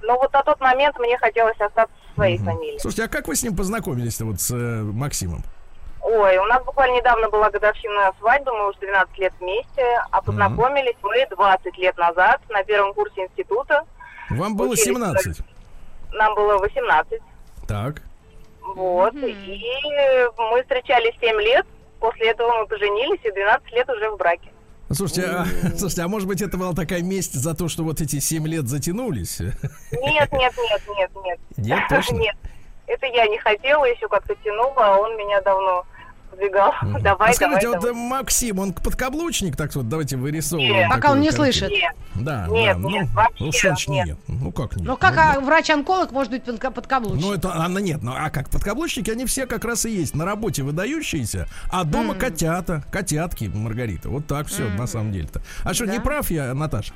Но 0.02 0.18
вот 0.18 0.32
на 0.34 0.44
тот 0.44 0.60
момент 0.60 0.98
мне 1.00 1.18
хотелось 1.18 1.60
остаться 1.60 1.94
в 2.12 2.16
своей 2.16 2.38
фамилии. 2.38 2.78
Слушайте, 2.80 3.04
а 3.06 3.08
как 3.08 3.28
вы 3.28 3.36
с 3.36 3.44
ним 3.44 3.56
познакомились-то 3.56 4.26
вот 4.26 4.40
с 4.40 4.52
э, 4.52 4.56
Максимом? 4.56 5.44
Ой, 6.02 6.38
у 6.38 6.46
нас 6.46 6.64
буквально 6.64 6.96
недавно 6.96 7.30
была 7.30 7.50
годовщина 7.50 8.12
свадьбы, 8.20 8.52
мы 8.54 8.70
уже 8.70 8.80
12 8.80 9.18
лет 9.20 9.34
вместе, 9.40 9.84
а 10.12 10.22
познакомились 10.22 10.96
мы 11.04 11.28
20 11.36 11.78
лет 11.78 11.98
назад 11.98 12.42
на 12.50 12.64
первом 12.64 12.94
курсе 12.94 13.26
института. 13.26 13.84
Вам 14.30 14.56
было 14.56 14.70
Учились 14.70 14.86
17. 14.86 15.38
Нам 16.14 16.34
было 16.36 16.58
18, 16.58 17.22
Так. 17.68 18.02
вот, 18.76 19.14
и 19.16 20.28
мы 20.38 20.62
встречались 20.62 21.14
7 21.20 21.36
лет, 21.42 21.66
после 22.00 22.30
этого 22.30 22.52
мы 22.60 22.68
поженились 22.68 23.20
и 23.24 23.32
12 23.32 23.72
лет 23.72 23.90
уже 23.90 24.10
в 24.12 24.18
браке. 24.18 24.50
Слушайте, 24.92 25.26
а, 25.26 25.46
слушайте, 25.78 26.02
а 26.02 26.08
может 26.08 26.28
быть 26.28 26.42
это 26.42 26.58
была 26.58 26.74
такая 26.74 27.04
месть 27.04 27.34
за 27.34 27.54
то, 27.54 27.68
что 27.68 27.84
вот 27.84 28.02
эти 28.02 28.20
7 28.20 28.48
лет 28.48 28.68
затянулись? 28.68 29.40
Нет, 29.40 30.32
нет, 30.32 30.32
нет, 30.32 30.54
нет, 30.98 31.12
нет. 31.24 31.40
Нет, 31.58 31.84
точно? 31.90 32.16
Нет, 32.16 32.36
это 32.88 33.06
я 33.06 33.28
не 33.28 33.38
хотела, 33.38 33.86
еще 33.86 34.08
как-то 34.08 34.34
тянула, 34.44 34.74
а 34.78 34.98
он 34.98 35.16
меня 35.16 35.42
давно 35.42 35.86
сдвигал. 36.34 36.74
Давай, 37.02 37.32
а 37.32 37.34
скажите, 37.34 37.62
давай, 37.62 37.78
вот 37.80 37.86
э, 37.86 37.88
давай. 37.88 38.10
Максим, 38.10 38.60
он 38.60 38.74
подкаблучник, 38.74 39.56
так 39.56 39.74
вот, 39.76 39.88
давайте 39.90 40.18
вырисовываем. 40.18 40.74
Нет. 40.74 40.90
Пока 40.90 41.12
он 41.12 41.22
не 41.22 41.30
такую 41.30 41.52
слышит. 41.54 41.70
Нет, 41.70 41.82
картину. 41.82 42.26
Да, 42.26 42.48
Нет, 42.50 42.82
да, 42.82 42.90
нет, 42.90 43.08
ну, 43.14 43.22
вообще 43.22 43.44
ну, 43.44 43.52
значит 43.52 43.88
нет. 43.90 44.08
нет? 44.08 44.18
Ну 44.28 44.52
как 44.52 44.76
нет? 44.76 44.86
Ну 44.88 44.98
как 44.98 45.16
да. 45.16 45.34
а, 45.38 45.40
врач-онколог 45.40 46.12
может 46.12 46.32
быть 46.32 46.44
подка- 46.44 46.72
подкаблучник? 46.72 47.22
Ну, 47.22 47.34
это 47.34 47.54
она 47.54 47.80
нет. 47.82 48.02
Ну, 48.02 48.14
а 48.16 48.30
как 48.30 48.50
подкаблучники, 48.50 49.10
они 49.10 49.26
все 49.26 49.46
как 49.46 49.64
раз 49.66 49.86
и 49.86 49.92
есть. 49.92 50.16
На 50.16 50.26
работе 50.26 50.64
выдающиеся, 50.64 51.48
а 51.72 51.84
дома 51.84 52.16
котята, 52.16 52.84
котятки, 52.92 53.46
Маргарита. 53.54 54.10
Вот 54.10 54.28
так 54.28 54.48
все 54.48 54.64
на 54.70 54.88
самом 54.88 55.12
деле-то. 55.12 55.42
А 55.64 55.74
что, 55.74 55.86
Да. 55.86 55.94
не 55.94 56.00
прав 56.00 56.30
я, 56.32 56.54
Наташа? 56.54 56.94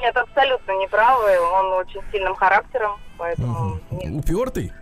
Нет, 0.00 0.16
абсолютно 0.16 0.72
не 0.72 0.88
правы. 0.88 1.38
Он 1.38 1.72
очень 1.74 2.00
сильным 2.10 2.34
характером, 2.34 2.98
поэтому 3.16 3.78
нет, 3.92 4.12
Упертый? 4.12 4.72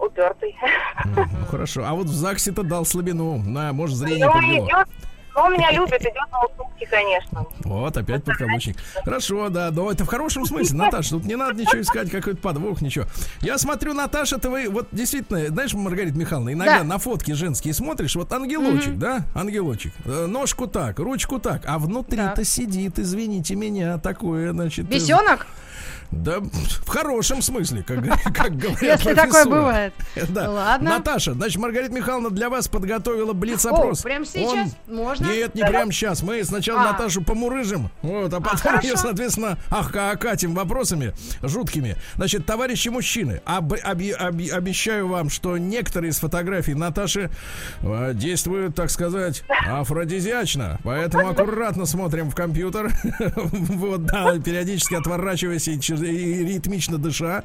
Упертый. 0.00 0.56
Ну, 1.04 1.24
хорошо. 1.50 1.84
А 1.86 1.94
вот 1.94 2.06
в 2.06 2.14
ЗАГСе-то 2.14 2.62
дал 2.62 2.84
слабину. 2.84 3.38
На, 3.38 3.72
может, 3.72 3.96
зрение 3.96 4.26
Ну, 4.26 4.32
подвело. 4.32 4.66
идет, 4.66 4.86
ну, 5.34 5.42
он 5.42 5.52
меня 5.52 5.70
любит, 5.72 6.00
идет 6.02 6.14
на 6.32 6.44
уступки, 6.44 6.84
конечно. 6.90 7.46
Вот, 7.64 7.96
опять 7.96 8.24
подкаблучник. 8.24 8.76
Хорошо, 9.04 9.48
да, 9.48 9.70
но 9.70 9.90
это 9.90 10.04
в 10.04 10.08
хорошем 10.08 10.44
смысле, 10.44 10.76
Наташа. 10.76 11.10
Тут 11.10 11.24
не 11.24 11.36
надо 11.36 11.54
ничего 11.54 11.80
искать, 11.82 12.10
какой-то 12.10 12.40
подвох, 12.40 12.82
ничего. 12.82 13.04
Я 13.40 13.56
смотрю, 13.58 13.94
Наташа, 13.94 14.38
ты 14.38 14.48
вы, 14.48 14.68
вот 14.68 14.88
действительно, 14.92 15.46
знаешь, 15.48 15.72
Маргарита 15.74 16.18
Михайловна, 16.18 16.52
иногда 16.52 16.78
Да. 16.78 16.84
на 16.84 16.98
фотки 16.98 17.32
женские 17.32 17.74
смотришь, 17.74 18.16
вот 18.16 18.32
ангелочек, 18.32 18.98
да, 18.98 19.22
ангелочек, 19.34 19.92
Э, 20.04 20.26
ножку 20.26 20.66
так, 20.66 20.98
ручку 20.98 21.38
так, 21.38 21.62
а 21.66 21.78
внутри-то 21.78 22.34
Так. 22.36 22.44
сидит, 22.46 22.98
извините 22.98 23.54
меня, 23.54 23.98
такое, 23.98 24.52
значит... 24.52 24.86
э, 24.86 24.94
Бесенок? 24.94 25.46
Да, 26.12 26.40
в 26.40 26.88
хорошем 26.88 27.40
смысле, 27.40 27.82
как, 27.84 28.00
как 28.34 28.56
говорят 28.56 28.82
Если 28.82 29.14
такое 29.14 29.44
бывает. 29.44 29.94
Да. 30.30 30.50
Ладно. 30.50 30.90
Наташа, 30.98 31.34
значит, 31.34 31.56
Маргарита 31.60 31.92
Михайловна 31.92 32.30
для 32.30 32.50
вас 32.50 32.68
подготовила 32.68 33.32
блиц-опрос. 33.32 34.00
О, 34.00 34.02
прямо 34.02 34.24
сейчас? 34.26 34.76
Можно? 34.88 35.26
Нет, 35.26 35.54
не 35.54 35.62
прямо 35.62 35.92
сейчас. 35.92 36.22
Мы 36.22 36.42
сначала 36.44 36.80
А. 36.82 36.92
Наташу 36.92 37.22
помурыжим, 37.22 37.90
вот, 38.02 38.32
а 38.34 38.40
потом 38.40 38.58
хорошо. 38.58 38.86
ее, 38.88 38.96
соответственно, 38.96 39.56
ах, 39.70 39.94
окатим 39.94 40.54
вопросами 40.54 41.14
жуткими. 41.42 41.96
Значит, 42.16 42.44
товарищи 42.44 42.88
мужчины, 42.88 43.40
об- 43.44 43.72
оби- 43.72 44.12
оби- 44.18 44.48
обещаю 44.50 45.08
вам, 45.08 45.30
что 45.30 45.56
некоторые 45.58 46.10
из 46.10 46.18
фотографий 46.18 46.74
Наташи 46.74 47.30
э, 47.82 48.12
действуют, 48.14 48.74
так 48.74 48.90
сказать, 48.90 49.42
афродизиачно. 49.66 50.78
Поэтому 50.84 51.28
аккуратно 51.30 51.86
смотрим 51.86 52.30
в 52.30 52.34
компьютер. 52.34 52.90
Вот, 53.36 54.04
да, 54.06 54.38
периодически 54.38 54.94
отворачиваясь 54.94 55.68
и 55.68 55.76
чер- 55.78 55.99
ритмично 56.00 56.98
дыша. 56.98 57.44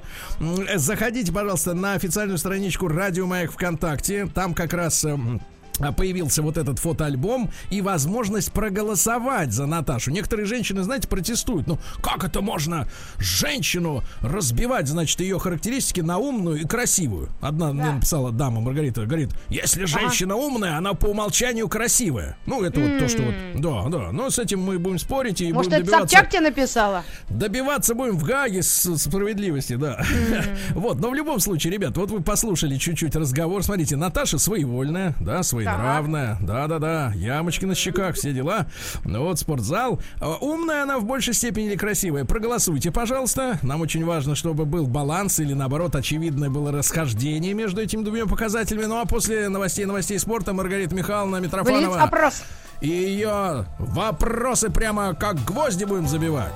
Заходите, 0.76 1.32
пожалуйста, 1.32 1.74
на 1.74 1.94
официальную 1.94 2.38
страничку 2.38 2.88
Радио 2.88 3.26
Маяк 3.26 3.52
ВКонтакте. 3.52 4.28
Там 4.34 4.54
как 4.54 4.74
раз 4.74 5.04
эм, 5.06 5.42
появился 5.80 6.42
вот 6.42 6.58
этот 6.58 6.80
фотоальбом 6.80 7.52
и 7.70 7.82
возможность 7.82 8.52
проголосовать 8.52 9.52
за 9.52 9.66
Наташу. 9.66 10.12
Некоторые 10.12 10.46
женщины, 10.46 10.84
знаете, 10.84 11.08
протестуют. 11.08 11.68
Ну, 11.68 11.80
как 12.02 12.24
это 12.24 12.42
можно 12.42 12.88
женщину 13.18 14.04
разбивать, 14.22 14.88
значит, 14.88 15.20
ее 15.20 15.40
характеристики 15.40 16.02
на 16.02 16.18
умную 16.18 16.62
и 16.62 16.66
красивую? 16.66 17.30
Одна 17.42 17.74
мне 17.74 17.92
написала 17.92 18.32
дама, 18.32 18.62
Маргарита, 18.62 19.06
говорит, 19.06 19.30
если 19.50 19.86
женщина 19.86 20.36
умная, 20.36 20.78
она 20.78 20.94
по 20.94 21.08
умолчанию 21.08 21.68
красивая. 21.68 22.38
Ну, 22.46 22.64
это 22.64 22.80
вот 22.80 23.00
то, 23.00 23.08
что 23.08 23.22
вот, 23.22 23.36
да, 23.56 23.90
да. 23.90 24.12
Но 24.12 24.30
с 24.30 24.40
этим 24.40 24.62
мы 24.62 24.80
будем 24.80 25.00
спорить 25.00 25.42
и 25.42 25.52
Может, 25.52 25.72
будем 25.72 25.84
это 25.84 25.92
добиваться... 25.92 26.16
Собчак 26.16 26.32
тебе 26.32 26.42
написала? 26.42 27.04
Добиваться 27.30 27.96
будем 27.96 28.18
в 28.18 28.24
Гаге 28.24 28.64
с 28.64 28.98
справедливости, 28.98 29.76
да. 29.76 30.04
Вот, 30.72 31.00
но 31.00 31.10
в 31.10 31.16
любом 31.16 31.40
случае, 31.40 31.74
ребят, 31.74 31.98
вот 31.98 32.12
вы 32.12 32.22
послушали 32.22 32.78
чуть-чуть 32.78 33.16
разговор. 33.16 33.64
Смотрите, 33.64 33.96
Наташа 33.96 34.38
своевольная, 34.38 35.16
да, 35.20 35.44
своенравная, 35.74 36.38
да-да-да, 36.42 37.12
ямочки 37.16 37.66
на 37.66 37.76
щеках, 37.76 38.16
все 38.16 38.32
дела. 38.34 38.68
Ну 39.04 39.24
вот, 39.24 39.40
спортзал. 39.40 40.00
А, 40.20 40.36
Умная 40.42 40.84
она 40.84 41.00
в 41.00 41.06
большей 41.06 41.34
степени 41.34 41.68
или 41.68 41.76
красивая? 41.76 42.26
Проголосуйте, 42.26 42.92
пожалуйста. 42.92 43.60
Нам 43.62 43.82
очень 43.82 44.06
важно, 44.06 44.36
чтобы 44.36 44.66
был 44.66 44.88
баланс 44.88 45.40
или, 45.40 45.54
наоборот, 45.54 45.96
очевидное 45.96 46.50
было 46.50 46.72
расхождение 46.72 47.54
между 47.54 47.82
этими 47.82 48.04
двумя 48.04 48.26
показателями. 48.26 48.86
Ну 48.86 49.00
а 49.00 49.06
после 49.06 49.50
новостей, 49.50 49.86
новостей 49.86 50.20
спорта 50.20 50.54
Маргарита 50.54 50.96
Михайловна 50.96 51.38
Митрофанова 51.38 51.94
Блиц-опрос. 51.94 52.44
и 52.82 52.88
ее 52.88 53.66
вопросы 53.80 54.70
прямо 54.70 55.14
как 55.14 55.44
гвозди 55.44 55.86
будем 55.86 56.08
забивать. 56.08 56.54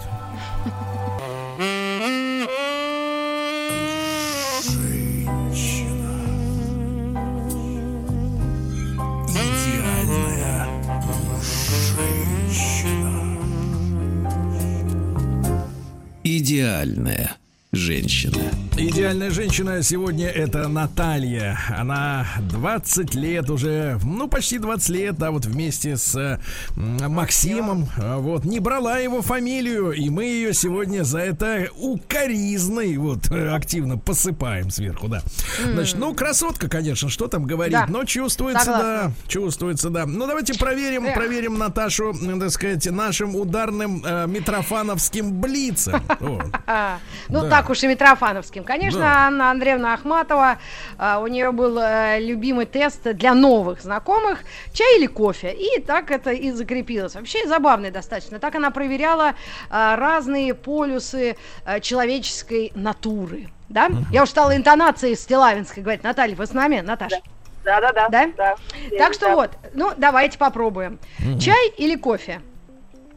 Идеальная 16.31 17.37
женщина. 17.71 18.35
Идеальная 18.77 19.29
женщина 19.29 19.83
сегодня 19.83 20.27
это 20.27 20.67
Наталья. 20.69 21.59
Она 21.77 22.25
20 22.49 23.13
лет 23.13 23.49
уже, 23.49 23.99
ну 24.03 24.27
почти 24.27 24.57
20 24.57 24.89
лет, 24.89 25.17
да, 25.17 25.29
вот 25.31 25.45
вместе 25.45 25.95
с 25.97 26.15
э, 26.15 26.39
Максимом. 26.75 27.87
Вот, 27.97 28.45
не 28.45 28.59
брала 28.59 28.97
его 28.97 29.21
фамилию, 29.21 29.91
и 29.91 30.09
мы 30.09 30.23
ее 30.23 30.53
сегодня 30.53 31.03
за 31.03 31.19
это 31.19 31.67
укоризной 31.77 32.97
вот 32.97 33.29
активно 33.31 33.97
посыпаем 33.97 34.71
сверху, 34.71 35.07
да. 35.07 35.21
Значит, 35.63 35.97
ну 35.99 36.15
красотка, 36.15 36.69
конечно, 36.69 37.09
что 37.09 37.27
там 37.27 37.43
говорить, 37.43 37.73
Да. 37.73 37.85
но 37.87 38.03
чувствуется, 38.03 38.63
Согласна. 38.65 39.03
да, 39.09 39.11
чувствуется, 39.27 39.89
да. 39.89 40.05
Ну 40.07 40.25
давайте 40.25 40.57
проверим, 40.57 41.05
Эх. 41.05 41.13
проверим 41.13 41.57
Наташу, 41.59 42.15
так 42.39 42.49
сказать, 42.49 42.85
нашим 42.89 43.35
ударным 43.35 44.03
э, 44.03 44.25
митрофановским 44.27 45.39
блицем. 45.39 46.01
А, 46.71 46.99
ну 47.29 47.49
так 47.49 47.58
уж 47.67 47.81
и 47.83 47.87
Митрофановским. 47.87 48.63
Конечно, 48.63 48.99
Да. 48.99 49.25
Анна 49.27 49.49
Андреевна 49.49 49.95
Ахматова, 49.95 50.59
а, 50.99 51.19
у 51.19 51.25
нее 51.25 51.51
был 51.51 51.79
э, 51.79 52.19
любимый 52.19 52.67
тест 52.67 53.01
для 53.13 53.33
новых 53.33 53.81
знакомых, 53.81 54.43
чай 54.71 54.99
или 54.99 55.07
кофе. 55.07 55.51
И 55.51 55.81
так 55.81 56.11
это 56.11 56.31
и 56.31 56.51
закрепилось. 56.51 57.15
Вообще 57.15 57.47
забавно 57.47 57.89
достаточно. 57.89 58.37
Так 58.39 58.53
она 58.53 58.69
проверяла 58.69 59.33
а, 59.71 59.95
разные 59.95 60.53
полюсы 60.53 61.35
а, 61.65 61.79
человеческой 61.79 62.71
натуры. 62.75 63.49
Да? 63.69 63.89
Я 64.11 64.23
уж 64.23 64.29
стала 64.29 64.55
интонацией 64.55 65.15
Стилавинской 65.15 65.81
говорить. 65.81 66.03
Наталья, 66.03 66.35
вы 66.35 66.45
с 66.45 66.53
нами? 66.53 66.81
Наташа? 66.81 67.17
Да-да-да. 67.63 68.07
Да? 68.09 68.55
Так 68.97 69.13
что 69.13 69.27
Да. 69.27 69.35
вот, 69.35 69.51
ну 69.73 69.91
давайте 69.97 70.37
попробуем. 70.37 70.99
Чай 71.39 71.69
или 71.77 71.95
кофе? 71.95 72.41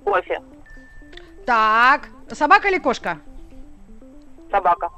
Кофе. 0.04 0.40
Так, 1.46 2.08
собака 2.32 2.68
или 2.68 2.78
кошка? 2.78 3.18
Собака. 4.52 4.90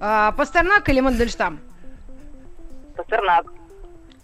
А, 0.00 0.32
Пастернак 0.32 0.88
или 0.88 1.00
Мандельштам? 1.00 1.60
Пастернак. 2.96 3.46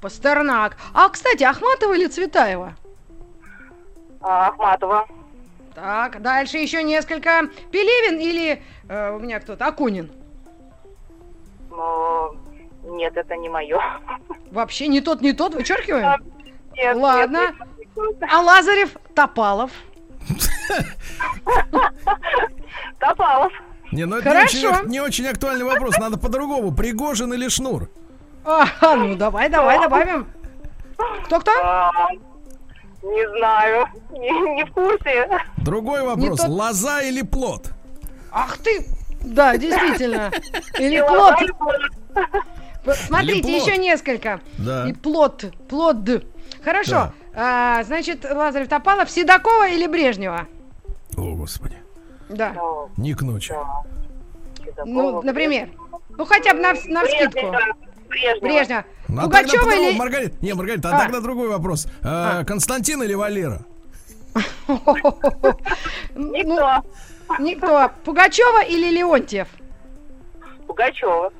Пастернак. 0.00 0.76
А, 0.92 1.08
кстати, 1.08 1.44
Ахматова 1.44 1.94
или 1.94 2.08
Цветаева? 2.08 2.74
А, 4.20 4.48
Ахматова. 4.48 5.06
Так, 5.74 6.20
дальше 6.20 6.58
еще 6.58 6.82
несколько. 6.82 7.48
Пелевин 7.70 8.18
или 8.18 8.62
э, 8.88 9.12
у 9.14 9.20
меня 9.20 9.38
кто-то? 9.38 9.66
Акунин. 9.66 10.10
Но... 11.70 12.34
Нет, 12.82 13.16
это 13.16 13.36
не 13.36 13.48
мое. 13.48 13.78
Вообще 14.50 14.88
не 14.88 15.00
тот, 15.00 15.20
не 15.20 15.32
тот, 15.32 15.54
вычеркиваем. 15.54 16.24
Нет, 16.74 16.96
Ладно. 16.96 17.38
нет, 17.38 17.54
нет. 17.96 18.30
А 18.32 18.40
Лазарев, 18.40 18.96
Топалов. 19.14 19.70
Топалов. 22.98 23.52
Не, 23.92 24.06
ну 24.06 24.16
это 24.18 24.30
не 24.30 24.42
очень, 24.44 24.88
не 24.88 25.00
очень 25.00 25.26
актуальный 25.26 25.64
вопрос. 25.64 25.98
Надо 25.98 26.16
по-другому. 26.18 26.72
Пригожин 26.72 27.32
или 27.32 27.48
Шнур? 27.48 27.88
А, 28.44 28.66
ну 28.96 29.16
давай, 29.16 29.48
давай, 29.48 29.80
добавим. 29.80 30.26
Кто-кто? 31.24 31.50
Не 33.02 33.38
знаю. 33.38 33.86
Не, 34.10 34.54
не 34.56 34.64
в 34.64 34.72
курсе. 34.72 35.28
Другой 35.56 36.02
вопрос. 36.02 36.40
тот- 36.40 36.48
Лоза 36.48 37.00
или 37.02 37.22
плод? 37.22 37.70
Ах 38.30 38.58
ты! 38.58 38.86
Да, 39.22 39.56
действительно. 39.56 40.30
Или 40.78 41.00
плод. 41.06 41.36
Смотрите, 43.06 43.42
плод. 43.42 43.62
еще 43.68 43.76
несколько. 43.76 44.40
Да. 44.56 44.88
И 44.88 44.94
плод. 44.94 45.44
Плод. 45.68 45.96
Хорошо. 46.64 47.12
А, 47.34 47.82
значит, 47.84 48.24
Лазарев 48.24 48.68
Топалов, 48.68 49.10
Седокова 49.10 49.68
или 49.68 49.86
Брежнева? 49.86 50.46
О, 51.18 51.34
господи. 51.34 51.76
Да. 52.30 52.54
Не 52.96 53.14
к 53.14 53.22
ночи. 53.22 53.54
Ну, 54.84 55.22
например. 55.22 55.68
Ну, 56.16 56.24
хотя 56.24 56.54
бы 56.54 56.60
на, 56.60 56.72
на 56.86 57.04
вскидку. 57.04 57.52
Брежнева. 58.40 58.84
Ну, 59.08 59.20
а 59.20 59.22
тогда 59.22 59.38
Пугачева 59.38 59.70
или... 59.70 59.96
Маргарита, 59.96 60.36
не, 60.40 60.52
Маргарита, 60.54 60.90
а, 60.90 60.96
А. 60.96 61.00
тогда 61.02 61.20
другой 61.20 61.48
вопрос. 61.48 61.86
А, 62.02 62.44
Константин 62.44 63.02
или 63.02 63.14
Валера? 63.14 63.60
Ну, 66.14 66.30
Никто. 66.32 66.84
никто. 67.38 67.90
Пугачева 68.04 68.64
или 68.64 68.90
Леонтьев? 68.96 69.48
Пугачева. 70.66 71.32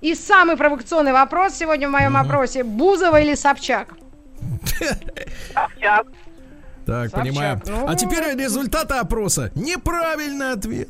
И 0.00 0.14
самый 0.16 0.56
провокационный 0.56 1.12
вопрос 1.12 1.54
сегодня 1.54 1.88
в 1.88 1.92
моем 1.92 2.16
опросе. 2.16 2.64
Бузова 2.64 3.20
или 3.20 3.34
Собчак? 3.34 3.94
Собчак. 5.54 6.06
Так, 6.86 7.10
Собчак. 7.10 7.20
понимаю. 7.20 7.60
Ну. 7.66 7.86
А 7.88 7.94
теперь 7.94 8.36
результаты 8.36 8.94
опроса. 8.94 9.50
Неправильный 9.54 10.52
ответ. 10.52 10.88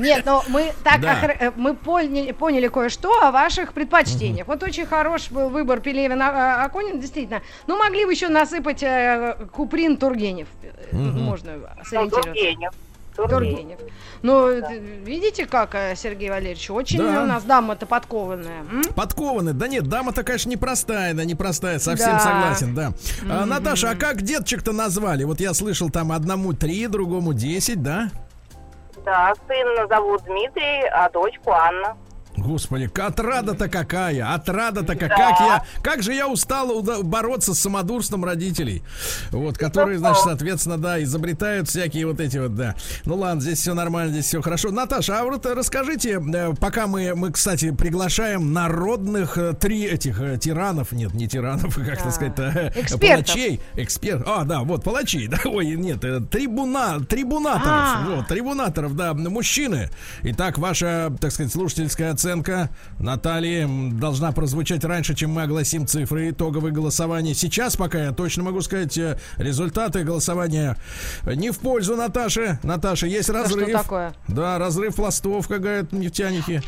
Нет, 0.00 0.24
но 0.26 0.42
мы 0.48 0.72
так 0.84 1.00
Да. 1.00 1.14
охр- 1.20 1.36
э, 1.38 1.52
мы 1.56 1.74
поняли, 1.74 2.32
поняли 2.32 2.68
кое-что 2.68 3.22
о 3.22 3.30
ваших 3.30 3.72
предпочтениях. 3.72 4.46
Вот 4.46 4.62
очень 4.62 4.86
хорош 4.86 5.30
был 5.30 5.48
выбор 5.50 5.80
Пелевин 5.80 6.20
а, 6.22 6.64
Акунин, 6.64 7.00
действительно. 7.00 7.42
Ну, 7.66 7.78
могли 7.78 8.04
бы 8.04 8.12
еще 8.12 8.28
насыпать 8.28 8.82
э, 8.82 9.36
Куприн 9.52 9.96
Тургенев. 9.96 10.48
Э, 10.62 10.94
Можно 10.96 11.52
Ну, 11.56 11.84
сориентироваться. 11.84 12.32
Тургенев. 12.32 12.72
Тургенев. 13.16 13.78
Ну, 14.22 14.48
э, 14.48 14.78
видите, 14.78 15.46
как, 15.46 15.74
э, 15.74 15.94
Сергей 15.96 16.30
Валерьевич, 16.30 16.70
очень 16.70 16.98
Да. 16.98 17.22
у 17.22 17.26
нас 17.26 17.42
дама-то 17.44 17.86
подкованная. 17.86 18.60
м? 18.62 18.82
Подкованы. 18.94 19.52
Да 19.52 19.68
нет, 19.68 19.88
дама-то, 19.88 20.22
конечно, 20.22 20.48
непростая, 20.50 21.12
да, 21.14 21.24
непростая, 21.24 21.78
совсем 21.78 22.12
Да. 22.12 22.18
согласен, 22.20 22.74
да. 22.74 22.92
А, 23.28 23.44
Наташа, 23.46 23.90
а 23.90 23.94
как 23.94 24.22
детчик-то 24.22 24.72
назвали? 24.72 25.24
Вот 25.24 25.40
я 25.40 25.52
слышал 25.54 25.90
там 25.90 26.12
одному 26.12 26.52
три, 26.52 26.86
другому 26.86 27.32
десять, 27.34 27.82
да? 27.82 28.10
Да, 29.04 29.32
сына 29.48 29.86
зовут 29.88 30.22
Дмитрий, 30.24 30.86
а 30.92 31.10
дочку 31.10 31.50
Анна. 31.50 31.96
Господи, 32.36 32.90
отрада-то 32.98 33.68
какая, 33.68 34.32
отрада-то 34.34 34.96
как, 34.96 35.10
как 35.10 35.40
я, 35.40 35.64
как 35.82 36.02
же 36.02 36.14
я 36.14 36.28
устал 36.28 36.70
уда- 36.70 37.02
бороться 37.02 37.52
с 37.54 37.58
самодурством 37.60 38.24
родителей, 38.24 38.82
вот, 39.30 39.58
которые, 39.58 39.98
значит, 39.98 40.22
соответственно, 40.24 40.78
да, 40.78 41.02
изобретают 41.02 41.68
всякие 41.68 42.06
вот 42.06 42.20
эти 42.20 42.38
вот, 42.38 42.54
да. 42.54 42.74
Ну 43.04 43.16
ладно, 43.16 43.42
здесь 43.42 43.58
все 43.60 43.74
нормально, 43.74 44.12
здесь 44.12 44.24
все 44.26 44.40
хорошо. 44.40 44.70
Наташа, 44.70 45.20
а 45.20 45.24
вот 45.24 45.44
расскажите, 45.44 46.22
э, 46.34 46.54
пока 46.58 46.86
мы, 46.86 47.14
мы, 47.14 47.32
кстати, 47.32 47.70
приглашаем 47.70 48.52
народных 48.54 49.36
э, 49.36 49.52
три 49.52 49.84
этих 49.84 50.18
э, 50.20 50.38
тиранов, 50.38 50.92
нет, 50.92 51.12
не 51.12 51.28
тиранов, 51.28 51.74
как 51.86 52.02
Да. 52.02 52.10
сказать-то, 52.10 52.72
палачей, 52.98 53.60
эксперт, 53.74 54.22
а, 54.26 54.44
да, 54.44 54.60
вот, 54.60 54.82
палачей, 54.84 55.26
да, 55.28 55.38
ой, 55.44 55.66
нет, 55.76 56.00
трибуна, 56.30 57.00
трибунаторов, 57.00 57.66
А. 57.68 58.06
вот, 58.16 58.28
трибунаторов, 58.28 58.96
да, 58.96 59.12
мужчины. 59.12 59.90
Итак, 60.22 60.56
ваша, 60.56 61.12
так 61.20 61.30
сказать, 61.30 61.52
слушательская 61.52 62.12
оценка 62.22 62.70
Натальи 63.00 63.66
должна 63.98 64.30
прозвучать 64.32 64.84
раньше, 64.84 65.14
чем 65.14 65.32
мы 65.32 65.42
огласим 65.42 65.86
цифры 65.88 66.30
итоговой 66.30 66.70
голосования. 66.70 67.34
Сейчас 67.34 67.76
пока 67.76 68.04
я 68.04 68.12
точно 68.12 68.44
могу 68.44 68.60
сказать, 68.60 68.96
э, 68.96 69.18
результаты 69.38 70.04
голосования 70.04 70.76
не 71.26 71.50
в 71.50 71.58
пользу 71.58 71.96
Наташи. 71.96 72.60
Наташа, 72.62 73.06
есть 73.08 73.24
что 73.24 73.32
разрыв. 73.32 73.72
такое? 73.72 74.14
Да, 74.28 74.58
разрыв 74.58 74.94
пластов, 74.96 75.48
как 75.48 75.62
говорят 75.62 75.92
нефтяники. 75.92 76.62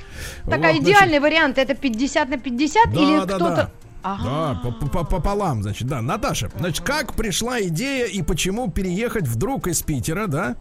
Так, 0.45 0.55
а 0.55 0.57
Вот, 0.57 0.59
значит, 0.59 0.83
идеальный 0.83 1.21
вариант 1.21 1.59
это 1.59 1.75
50 1.75 2.29
на 2.29 2.39
50 2.39 2.93
Да, 2.93 3.01
или 3.01 3.19
да, 3.19 3.25
кто-то... 3.37 3.55
да. 3.55 3.71
Ага. 4.03 4.25
Да, 4.25 4.61
по- 4.71 4.73
по- 4.73 4.89
по- 4.89 5.05
пополам, 5.05 5.63
значит, 5.63 5.87
да. 5.89 6.03
Наташа, 6.03 6.51
значит, 6.59 6.85
как 6.85 7.15
пришла 7.15 7.63
идея 7.63 8.07
и 8.07 8.23
почему 8.23 8.71
переехать 8.71 9.27
вдруг 9.27 9.67
из 9.69 9.83
Питера, 9.83 10.27
да? 10.27 10.57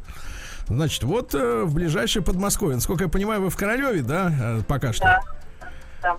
Значит, 0.68 1.04
вот 1.04 1.34
э, 1.36 1.64
в 1.64 1.76
ближайшее 1.76 2.24
Подмосковье. 2.24 2.76
Насколько 2.76 3.06
я 3.06 3.10
понимаю, 3.10 3.42
вы 3.42 3.50
в 3.50 3.58
Королеве, 3.58 4.02
да, 4.02 4.32
э, 4.32 4.62
пока 4.68 4.94
что? 4.94 5.04
Да. 5.04 5.22
Да. 6.02 6.18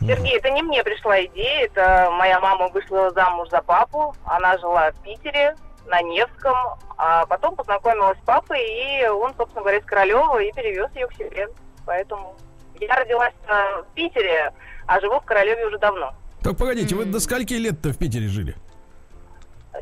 Сергей, 0.00 0.36
это 0.36 0.50
не 0.50 0.62
мне 0.62 0.82
пришла 0.84 1.24
идея, 1.24 1.66
это 1.66 2.10
моя 2.12 2.38
мама 2.40 2.68
вышла 2.68 3.10
замуж 3.12 3.48
за 3.50 3.62
папу, 3.62 4.14
она 4.24 4.58
жила 4.58 4.90
в 4.92 5.02
Питере, 5.02 5.56
на 5.86 6.02
Невском, 6.02 6.56
а 6.98 7.26
потом 7.26 7.56
познакомилась 7.56 8.18
с 8.18 8.24
папой, 8.24 8.60
и 8.60 9.06
он, 9.08 9.34
собственно 9.36 9.62
говоря, 9.62 9.78
из 9.78 9.84
Королева 9.84 10.38
и 10.42 10.52
перевез 10.52 10.90
ее 10.94 11.06
к 11.06 11.14
себе. 11.14 11.48
Поэтому 11.84 12.36
я 12.80 12.96
родилась 12.96 13.34
э, 13.46 13.82
в 13.82 13.94
Питере, 13.94 14.52
а 14.86 15.00
живу 15.00 15.20
в 15.20 15.24
Королеве 15.24 15.66
уже 15.66 15.78
давно. 15.78 16.14
Так, 16.42 16.56
погодите, 16.56 16.94
вы 16.94 17.04
до 17.04 17.20
скольки 17.20 17.54
лет-то 17.54 17.92
в 17.92 17.98
Питере 17.98 18.28
жили? 18.28 18.54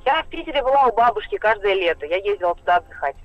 Я 0.05 0.23
в 0.23 0.27
Питере 0.29 0.63
была 0.63 0.87
у 0.87 0.93
бабушки 0.93 1.39
каждое 1.39 1.75
лето, 1.75 2.07
я 2.07 2.17
ездила 2.17 2.55
туда 2.55 2.77
отдыхать. 2.77 3.17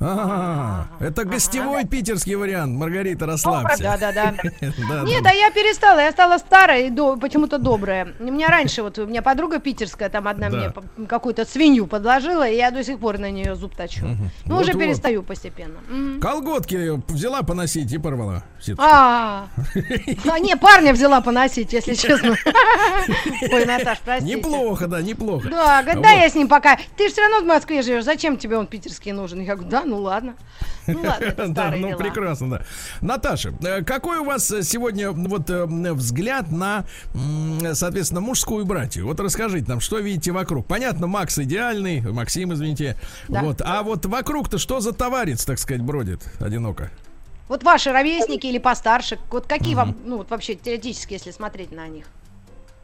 А, 0.00 0.86
это 1.00 1.24
гостевой 1.24 1.84
питерский 1.84 2.36
вариант. 2.36 2.76
Маргарита, 2.76 3.26
расслабься. 3.26 3.82
Да-да-да. 3.82 4.34
Да, 4.88 5.02
Нет, 5.02 5.22
да. 5.22 5.30
а 5.30 5.34
я 5.34 5.50
перестала, 5.50 5.98
я 6.00 6.10
стала 6.12 6.38
старая 6.38 6.86
и 6.86 6.90
почему-то 7.20 7.58
добрая. 7.58 8.14
У 8.20 8.24
меня 8.24 8.48
раньше, 8.48 8.82
вот 8.82 8.98
у 8.98 9.06
меня 9.06 9.22
подруга 9.22 9.58
питерская, 9.58 10.08
там 10.08 10.28
одна 10.28 10.50
Да. 10.50 10.56
мне 10.96 11.06
какую-то 11.06 11.44
свинью 11.44 11.86
подложила, 11.86 12.48
и 12.48 12.56
я 12.56 12.70
до 12.70 12.84
сих 12.84 12.98
пор 12.98 13.18
на 13.18 13.30
нее 13.30 13.54
зуб 13.54 13.76
точу. 13.76 14.06
Ну, 14.44 14.56
уже 14.58 14.74
перестаю 14.74 15.22
постепенно. 15.22 15.78
Колготки 16.20 17.00
взяла 17.10 17.42
поносить 17.42 17.92
и 17.92 17.98
порвала. 17.98 18.44
А, 18.78 19.48
а, 20.30 20.38
не, 20.38 20.56
парня 20.56 20.92
взяла 20.92 21.20
поносить, 21.20 21.72
если 21.72 21.94
честно. 21.94 22.36
Ой, 23.52 23.64
Наташ, 23.66 23.98
простите. 24.04 24.36
Неплохо, 24.36 24.86
да, 24.86 25.02
неплохо. 25.02 25.48
Да, 25.48 25.82
да, 25.82 26.10
я 26.10 26.28
с 26.28 26.34
ним 26.34 26.48
пока. 26.48 26.76
Ты 26.96 27.08
же 27.08 27.12
все 27.12 27.22
равно 27.22 27.40
в 27.40 27.46
Москве 27.46 27.82
живешь, 27.82 28.04
зачем 28.04 28.36
тебе 28.36 28.56
он 28.56 28.66
питерский 28.66 29.12
нужен? 29.12 29.40
Я 29.40 29.54
говорю, 29.54 29.70
да, 29.70 29.84
ну 29.88 29.98
ладно. 30.02 30.36
Ну 30.86 31.02
ладно, 31.06 31.24
это 31.24 31.48
Да, 31.48 31.70
ну 31.76 31.88
дела. 31.88 31.98
прекрасно, 31.98 32.50
да. 32.50 32.62
Наташа, 33.00 33.52
э, 33.62 33.82
какой 33.82 34.18
у 34.18 34.24
вас 34.24 34.46
сегодня 34.46 35.10
вот 35.10 35.50
э, 35.50 35.64
взгляд 35.66 36.50
на, 36.50 36.84
соответственно, 37.72 38.20
мужскую 38.20 38.64
братью? 38.64 39.06
Вот 39.06 39.18
расскажите 39.20 39.66
нам, 39.68 39.80
что 39.80 39.98
видите 39.98 40.32
вокруг. 40.32 40.66
Понятно, 40.66 41.06
Макс 41.06 41.38
идеальный, 41.38 42.00
Максим, 42.00 42.52
извините. 42.52 42.96
Да. 43.28 43.42
Вот, 43.42 43.62
а 43.64 43.82
вот 43.82 44.06
вокруг-то 44.06 44.58
что 44.58 44.80
за 44.80 44.92
товарец, 44.92 45.44
так 45.44 45.58
сказать, 45.58 45.82
бродит 45.82 46.22
одиноко? 46.40 46.90
Вот 47.48 47.62
ваши 47.62 47.92
ровесники 47.92 48.46
или 48.46 48.58
постарше, 48.58 49.18
вот 49.30 49.46
какие 49.46 49.74
вам, 49.74 49.96
ну 50.04 50.18
вот 50.18 50.30
вообще 50.30 50.54
теоретически, 50.54 51.14
если 51.14 51.30
смотреть 51.30 51.72
на 51.72 51.88
них? 51.88 52.04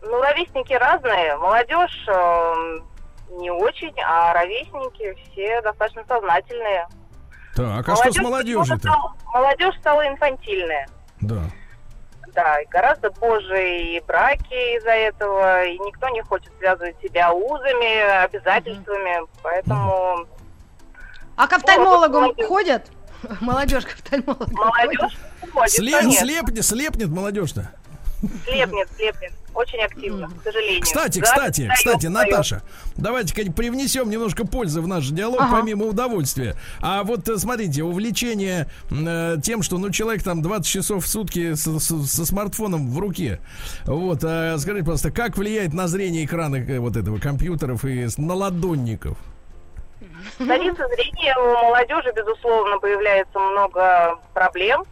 Ну, 0.02 0.20
ровесники 0.20 0.72
разные. 0.72 1.36
Молодежь 1.36 2.06
эм, 2.08 2.82
не 3.30 3.50
очень, 3.50 3.94
а 4.04 4.32
ровесники 4.34 5.14
все 5.32 5.60
достаточно 5.62 6.04
сознательные. 6.08 6.86
Так, 7.56 7.88
а 7.88 7.96
что 7.96 8.12
с 8.12 8.16
Молодежь 8.18 8.22
молодежью-то? 8.56 8.88
стала- 8.88 9.14
Молодежь 9.32 9.74
стала 9.80 10.08
инфантильная. 10.08 10.86
Да. 11.20 11.40
Да, 12.34 12.60
и 12.60 12.66
гораздо 12.66 13.10
позже 13.12 13.78
и 13.80 14.00
браки 14.00 14.76
из-за 14.78 14.90
этого, 14.90 15.64
и 15.64 15.78
никто 15.78 16.08
не 16.08 16.20
хочет 16.22 16.52
связывать 16.58 16.96
себя 17.00 17.32
узами, 17.32 18.24
обязательствами, 18.24 19.20
поэтому 19.42 20.26
А 21.36 21.46
к 21.46 21.52
офтальмологу 21.52 22.20
молодежь. 22.20 22.46
ходят? 22.48 22.90
Молодежь 23.40 23.84
к 23.86 23.92
офтальмологу 23.94 24.50
молодежь 24.52 25.16
ходит, 25.52 25.78
Сле- 25.78 25.92
конечно. 26.00 26.26
слепнет, 26.26 26.64
слепнет 26.64 27.08
молодежь-то. 27.08 27.70
Слепнет, 28.44 28.88
слепнет, 28.96 29.32
очень 29.54 29.80
активно, 29.80 30.28
к 30.28 30.42
сожалению. 30.42 30.82
Кстати, 30.82 31.18
Да, 31.20 31.24
кстати, 31.24 31.60
встаёт, 31.60 31.74
кстати. 31.76 32.06
Наташа, 32.06 32.62
давайте-ка 32.96 33.52
привнесем 33.52 34.10
немножко 34.10 34.46
пользы 34.46 34.80
в 34.80 34.88
наш 34.88 35.08
диалог, 35.08 35.40
Ага. 35.40 35.56
помимо 35.60 35.84
удовольствия. 35.86 36.56
А 36.80 37.02
вот 37.04 37.28
э, 37.28 37.36
смотрите, 37.38 37.82
увлечение 37.84 38.68
э, 38.90 39.36
тем, 39.42 39.62
что 39.62 39.78
ну 39.78 39.90
человек 39.90 40.22
там 40.22 40.42
20 40.42 40.66
часов 40.66 41.04
в 41.04 41.08
сутки 41.08 41.54
со, 41.54 41.78
со- 41.78 42.02
со 42.04 42.26
смартфоном 42.26 42.90
в 42.90 42.98
руке. 42.98 43.40
Вот, 43.84 44.20
а 44.24 44.56
скажите, 44.58 44.84
просто, 44.84 45.10
как 45.12 45.36
влияет 45.36 45.72
на 45.72 45.86
зрение 45.88 46.24
экрана 46.24 46.56
э, 46.56 46.78
вот 46.80 46.96
этого 46.96 47.18
компьютеров 47.18 47.84
и 47.84 48.08
с- 48.08 48.18
наладонников? 48.18 49.16
Столица 50.34 50.82
зрения 50.88 51.34
у 51.38 51.64
молодежи, 51.66 52.12
безусловно, 52.16 52.78
появляется 52.78 53.38
много 53.38 54.18
проблем. 54.32 54.84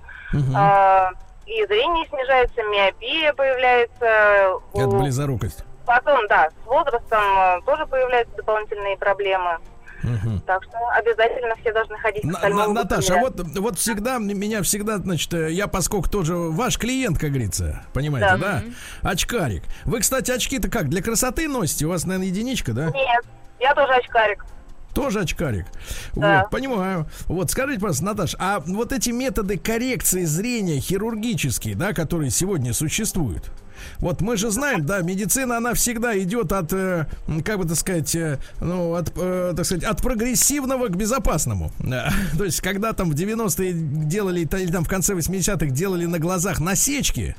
А, 0.54 1.10
и 1.58 1.66
зрение 1.66 2.06
снижается, 2.08 2.62
миопия 2.62 3.32
появляется. 3.34 4.56
у- 4.72 4.78
Это 4.80 4.96
близорукость. 4.96 5.64
Потом, 5.86 6.26
да, 6.28 6.48
с 6.50 6.66
возрастом 6.66 7.22
э, 7.38 7.60
тоже 7.66 7.86
появляются 7.86 8.36
дополнительные 8.36 8.96
проблемы. 8.96 9.58
Мгм. 10.02 10.40
Так 10.40 10.64
что 10.64 10.78
обязательно 10.96 11.54
все 11.60 11.72
должны 11.72 11.96
ходить 11.98 12.22
к 12.22 12.24
На- 12.24 12.32
на- 12.32 12.38
офтальмологу 12.38 12.72
Наташа, 12.74 13.14
а 13.14 13.18
вот, 13.20 13.34
вот 13.38 13.78
всегда, 13.78 14.18
меня 14.18 14.62
всегда, 14.62 14.98
значит, 14.98 15.32
э, 15.34 15.52
я 15.52 15.68
поскольку 15.68 16.08
тоже 16.10 16.34
ваш 16.34 16.76
клиент, 16.78 17.18
как 17.20 17.30
говорится, 17.30 17.84
понимаете, 17.92 18.36
да? 18.40 18.62
Очкарик. 19.02 19.62
Вы, 19.84 20.00
кстати, 20.00 20.30
очки-то 20.32 20.68
как, 20.70 20.88
для 20.88 21.02
красоты 21.02 21.48
носите? 21.48 21.86
У 21.86 21.90
вас, 21.90 22.04
наверное, 22.04 22.28
единичка, 22.28 22.72
да? 22.72 22.86
Нет, 22.90 23.24
я 23.60 23.74
тоже 23.74 23.92
очкарик. 23.92 24.44
Тоже 24.94 25.20
очкарик. 25.20 25.66
Да. 26.14 26.42
Вот, 26.42 26.50
понимаю. 26.50 27.06
Вот, 27.26 27.50
скажите, 27.50 27.80
пожалуйста, 27.80 28.04
Наташ, 28.04 28.36
а 28.38 28.60
вот 28.60 28.92
эти 28.92 29.10
методы 29.10 29.58
коррекции 29.58 30.24
зрения 30.24 30.80
хирургические, 30.80 31.74
да, 31.74 31.92
которые 31.92 32.30
сегодня 32.30 32.74
существуют, 32.74 33.50
вот 33.98 34.20
мы 34.20 34.36
же 34.36 34.50
знаем, 34.50 34.84
да, 34.84 35.00
медицина, 35.00 35.56
она 35.56 35.74
всегда 35.74 36.18
идет 36.18 36.52
от, 36.52 36.72
э, 36.72 37.06
как 37.44 37.58
бы 37.58 37.64
так 37.66 37.76
сказать, 37.76 38.14
э, 38.14 38.38
ну, 38.60 38.94
от, 38.94 39.12
э, 39.16 39.54
так 39.56 39.64
сказать, 39.64 39.84
от 39.84 40.02
прогрессивного 40.02 40.88
к 40.88 40.96
безопасному. 40.96 41.70
То 42.38 42.44
есть, 42.44 42.60
когда 42.60 42.92
там 42.92 43.10
в 43.10 43.14
90-е 43.14 43.72
делали, 43.72 44.40
или 44.40 44.72
там 44.72 44.84
в 44.84 44.88
конце 44.88 45.14
80-х 45.14 45.66
делали 45.66 46.06
на 46.06 46.18
глазах 46.18 46.60
насечки, 46.60 47.36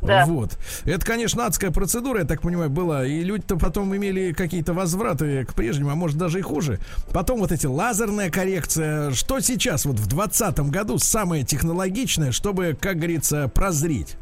Да. 0.00 0.24
вот. 0.26 0.58
Это, 0.84 1.04
конечно, 1.04 1.46
адская 1.46 1.70
процедура, 1.70 2.20
я 2.20 2.24
так 2.26 2.42
понимаю, 2.42 2.70
была. 2.70 3.04
И 3.04 3.22
люди-то 3.22 3.56
потом 3.56 3.94
имели 3.96 4.32
какие-то 4.32 4.72
возвраты 4.74 5.44
к 5.44 5.54
прежнему, 5.54 5.90
а 5.90 5.94
может 5.94 6.18
даже 6.18 6.38
и 6.38 6.42
хуже. 6.42 6.78
Потом 7.12 7.40
вот 7.40 7.52
эти 7.52 7.66
лазерная 7.66 8.30
коррекция. 8.30 9.12
Что 9.12 9.40
сейчас, 9.40 9.84
вот 9.84 9.96
в 9.96 10.06
2020 10.08 10.70
году, 10.70 10.98
самое 10.98 11.44
технологичное, 11.44 12.32
чтобы, 12.32 12.76
как 12.80 12.96
говорится, 12.96 13.48
прозреть? 13.48 14.16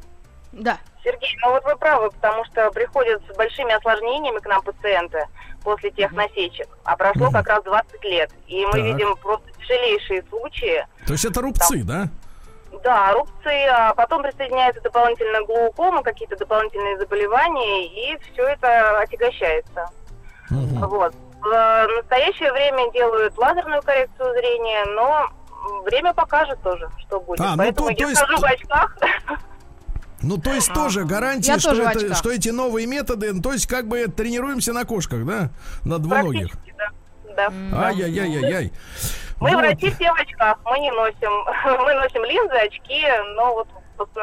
Да. 0.53 0.79
Сергей, 1.03 1.35
ну 1.43 1.51
вот 1.53 1.65
вы 1.65 1.77
правы, 1.77 2.11
потому 2.11 2.45
что 2.45 2.71
приходят 2.73 3.23
с 3.33 3.37
большими 3.37 3.73
осложнениями 3.75 4.39
к 4.39 4.47
нам 4.47 4.63
пациенты 4.63 5.19
после 5.65 5.91
тех 5.93 6.13
насечек, 6.13 6.69
а 6.85 6.97
прошло 6.97 7.31
как 7.31 7.49
раз 7.49 7.65
20 7.65 8.05
лет. 8.05 8.31
И 8.49 8.67
мы 8.67 8.73
Так. 8.73 8.83
видим 8.83 9.17
просто 9.17 9.47
тяжелейшие 9.61 10.23
случаи. 10.29 10.87
То 11.07 11.13
есть 11.15 11.25
это 11.25 11.41
рубцы, 11.41 11.83
да? 11.85 12.09
Да, 12.83 13.13
рубцы, 13.13 13.67
а 13.71 13.93
потом 13.95 14.23
присоединяется 14.23 14.81
дополнительно 14.81 15.45
глаукома, 15.45 16.03
какие-то 16.03 16.37
дополнительные 16.37 16.99
заболевания, 16.99 17.87
и 17.87 18.19
все 18.33 18.43
это 18.49 19.01
отягощается. 19.01 19.87
Мгм. 20.49 20.89
Вот. 20.89 21.15
В 21.43 21.87
настоящее 21.97 22.53
время 22.53 22.91
делают 22.93 23.37
лазерную 23.39 23.83
коррекцию 23.83 24.33
зрения, 24.35 24.85
но 24.95 25.29
время 25.85 26.13
покажет 26.15 26.61
тоже, 26.63 26.89
что 27.01 27.21
будет. 27.21 27.41
А, 27.41 27.51
ну 27.51 27.57
Поэтому 27.59 27.89
то- 27.89 27.95
то 27.95 28.03
я 28.03 28.09
есть- 28.09 28.21
хожу 28.21 28.39
в 28.39 28.45
очках. 28.45 28.97
Ну, 30.23 30.37
то 30.37 30.53
есть 30.53 30.73
тоже 30.75 31.05
гарантия, 31.05 31.53
Я 31.53 31.59
что, 31.59 31.71
тоже 31.71 31.83
это, 31.85 32.15
что 32.15 32.31
эти 32.31 32.51
новые 32.51 32.87
методы, 32.87 33.33
ну, 33.33 33.41
то 33.41 33.53
есть 33.55 33.67
как 33.67 33.89
бы 33.89 34.07
тренируемся 34.07 34.75
на 34.75 34.85
кошках, 34.85 35.25
да? 35.25 35.49
На 35.85 35.99
двуногих. 35.99 36.49
Да. 36.77 36.91
Да. 37.37 37.87
Ай-яй-яй-яй-яй. 37.87 38.71
Мы 39.41 39.51
Вот. 39.51 39.59
врачи 39.59 39.91
все 39.91 40.13
в 40.13 40.21
очках, 40.21 40.59
мы 40.67 40.79
не 40.79 40.91
носим. 40.91 41.31
Мы 41.85 41.95
носим 41.95 42.25
линзы, 42.25 42.55
очки, 42.57 43.07
но 43.37 43.55
вот 43.55 43.69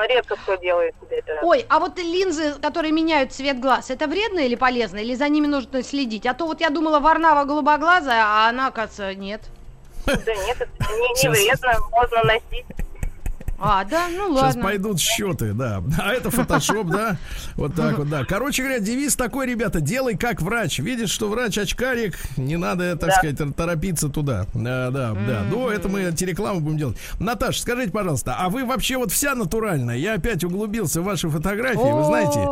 редко 0.07 0.35
кто 0.35 0.55
делает 0.55 0.95
себе 1.01 1.17
это. 1.17 1.39
Ой, 1.41 1.65
а 1.69 1.79
вот 1.79 1.97
линзы, 1.97 2.53
которые 2.61 2.91
меняют 2.91 3.33
цвет 3.33 3.59
глаз, 3.59 3.89
это 3.89 4.07
вредно 4.07 4.39
или 4.39 4.55
полезно? 4.55 4.97
Или 4.97 5.15
за 5.15 5.27
ними 5.29 5.47
нужно 5.47 5.83
следить? 5.83 6.25
А 6.25 6.33
то 6.33 6.45
вот 6.45 6.61
я 6.61 6.69
думала, 6.69 6.99
Варнава 6.99 7.45
голубоглазая, 7.45 8.23
а 8.23 8.49
она, 8.49 8.67
оказывается, 8.67 9.19
нет. 9.19 9.41
Да 10.05 10.13
нет, 10.15 10.61
это 10.61 10.93
не, 10.93 11.23
не 11.23 11.29
вредно, 11.29 11.73
можно 11.91 12.23
носить. 12.23 12.65
А, 13.59 13.83
да, 13.85 14.07
ну 14.09 14.33
Сейчас 14.35 14.43
ладно. 14.55 14.63
пойдут 14.63 14.99
счеты, 14.99 15.53
да. 15.53 15.81
А 15.99 16.13
это 16.13 16.29
фотошоп, 16.29 16.87
да? 16.89 17.17
Вот 17.55 17.73
так 17.73 17.97
вот, 17.97 18.07
да. 18.09 18.23
Короче 18.23 18.61
говоря, 18.61 18.79
девиз 18.79 19.15
такой, 19.15 19.47
ребята, 19.47 19.81
делай 19.81 20.15
как 20.15 20.41
врач. 20.43 20.77
Видишь, 20.79 21.09
что 21.09 21.27
врач 21.27 21.57
очкарик, 21.57 22.17
не 22.37 22.55
надо, 22.55 22.95
так 22.95 23.09
Да. 23.09 23.15
сказать, 23.15 23.55
торопиться 23.55 24.09
туда. 24.09 24.45
Да, 24.53 24.91
да, 24.91 25.13
да. 25.27 25.43
До 25.49 25.71
этого 25.71 25.93
мы 25.93 26.05
антирекламу 26.05 26.59
будем 26.59 26.77
делать. 26.77 26.97
Наташа, 27.19 27.61
скажите, 27.61 27.91
пожалуйста, 27.91 28.35
а 28.37 28.49
вы 28.49 28.63
вообще 28.63 28.97
вот 28.97 29.11
вся 29.11 29.33
натуральная? 29.33 29.97
Я 29.97 30.13
опять 30.13 30.43
углубился 30.43 31.01
в 31.01 31.05
ваши 31.05 31.27
фотографии, 31.29 31.91
вы 31.91 32.03
знаете. 32.03 32.47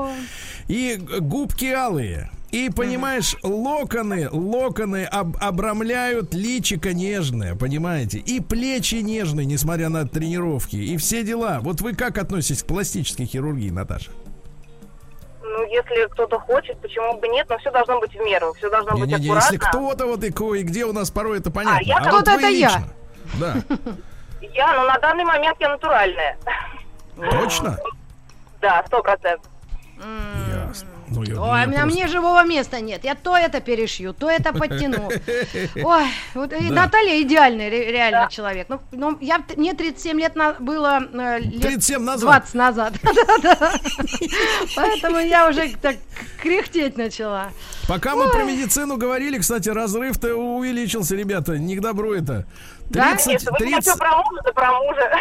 И 0.68 0.96
г- 1.00 1.20
губки 1.20 1.66
алые. 1.66 2.32
И, 2.56 2.70
понимаешь, 2.70 3.36
локоны, 3.44 4.30
локоны 4.32 5.04
об- 5.04 5.36
обрамляют 5.42 6.34
личико 6.34 6.94
нежное, 6.94 7.54
понимаете? 7.56 8.20
И 8.20 8.40
плечи 8.40 8.96
нежные, 8.96 9.46
несмотря 9.46 9.90
на 9.90 10.08
тренировки. 10.08 10.78
И 10.78 10.96
все 10.96 11.24
дела. 11.24 11.60
Вот 11.62 11.82
вы 11.82 11.94
как 11.94 12.18
относитесь 12.18 12.64
к 12.64 12.68
пластической 12.68 13.26
хирургии, 13.26 13.72
Наташа? 13.72 14.12
Ну, 15.42 15.66
если 15.70 16.08
кто-то 16.12 16.40
хочет, 16.40 16.80
почему 16.80 17.20
бы 17.20 17.28
нет, 17.28 17.46
но 17.50 17.58
все 17.58 17.72
должно 17.72 18.00
быть 18.00 18.14
в 18.14 18.20
меру, 18.24 18.54
все 18.54 18.70
должно 18.70 18.92
быть 18.92 19.02
Не-не-не, 19.02 19.26
аккуратно. 19.28 19.54
если 19.54 19.58
кто-то 19.58 20.06
вот 20.08 20.24
и 20.24 20.32
ко- 20.32 20.56
и 20.56 20.64
где 20.64 20.86
у 20.86 20.94
нас 20.94 21.12
порой 21.12 21.40
это 21.40 21.52
понятно. 21.52 21.82
я 21.86 22.00
вот 22.00 22.08
кто-то 22.08 22.32
вы 22.36 22.38
это 22.38 22.48
я. 22.48 22.84
Да, 23.40 23.56
Я, 24.54 24.74
ну, 24.76 24.86
на 24.88 24.98
данный 25.00 25.26
момент 25.26 25.58
я 25.60 25.70
натуральная. 25.70 26.38
точно? 27.32 27.78
Да, 28.62 28.82
сто 28.88 29.02
процентов. 29.04 29.52
Ну, 31.08 31.24
я- 31.24 31.40
Ой, 31.42 31.48
я 31.60 31.64
а 31.64 31.68
просто- 31.68 31.86
мне 31.86 32.08
живого 32.08 32.44
места 32.46 32.82
нет. 32.82 33.04
Я 33.04 33.16
то 33.16 33.38
это 33.38 33.62
перешью, 33.62 34.14
то 34.14 34.30
это 34.30 34.54
подтяну. 34.54 35.10
Ой, 35.84 36.06
вот 36.34 36.52
и 36.54 36.70
Наталья 36.72 37.22
идеальный 37.22 37.70
ре- 37.70 37.92
реально 37.92 38.28
человек. 38.32 38.68
Ну, 38.70 38.80
ну, 38.92 39.18
я, 39.22 39.40
мне 39.56 39.74
37 39.74 40.20
лет 40.20 40.36
на- 40.36 40.54
было 40.54 41.00
э, 41.14 41.40
лет 41.40 41.62
37 41.62 42.02
назад. 42.04 42.22
20 42.22 42.54
назад. 42.56 42.94
Поэтому 44.76 45.20
я 45.20 45.50
уже 45.50 45.76
так 45.82 45.96
кряхтеть 46.42 46.98
начала. 46.98 47.52
Пока 47.88 48.16
мы 48.16 48.30
про 48.30 48.44
медицину 48.44 48.98
говорили, 48.98 49.38
кстати, 49.38 49.70
разрыв-то 49.70 50.36
увеличился, 50.36 51.16
ребята. 51.16 51.58
Не 51.58 51.76
к 51.76 51.82
добру 51.82 52.14
это. 52.14 52.46
Да? 52.90 53.12
30, 53.12 53.28
Если 53.34 53.50
вы 53.50 53.58
мне 53.60 53.76
30, 53.76 53.84
все 53.84 53.98
про 53.98 54.18
мужа, 54.18 54.42
про 54.54 54.72
мужа. 54.74 55.12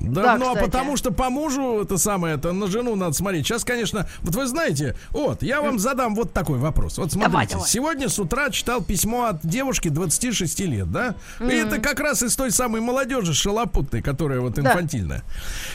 Да, 0.00 0.22
Да, 0.22 0.38
ну 0.38 0.52
а 0.52 0.56
потому 0.56 0.96
что 0.96 1.10
по 1.10 1.30
мужу 1.30 1.80
это 1.82 1.98
самое, 1.98 2.36
это 2.36 2.52
на 2.52 2.66
жену 2.66 2.94
надо 2.96 3.12
смотреть. 3.12 3.46
Сейчас, 3.46 3.64
конечно, 3.64 4.08
вот 4.20 4.34
вы 4.34 4.46
знаете, 4.46 4.96
вот, 5.10 5.42
я 5.42 5.60
вам 5.60 5.78
задам 5.78 6.14
вот 6.14 6.32
такой 6.32 6.58
вопрос. 6.58 6.98
Вот 6.98 7.12
смотрите, 7.12 7.30
Давай, 7.32 7.46
давай. 7.46 7.68
сегодня 7.68 8.08
с 8.08 8.18
утра 8.18 8.50
читал 8.50 8.82
письмо 8.82 9.24
от 9.24 9.40
девушки 9.46 9.88
26 9.88 10.60
лет, 10.60 10.90
да? 10.90 11.14
И 11.40 11.52
это 11.52 11.78
как 11.80 12.00
раз 12.00 12.22
из 12.22 12.36
той 12.36 12.50
самой 12.50 12.80
молодежи 12.80 13.34
шалопутной, 13.34 14.02
которая 14.02 14.40
вот 14.40 14.58
инфантильная. 14.58 15.22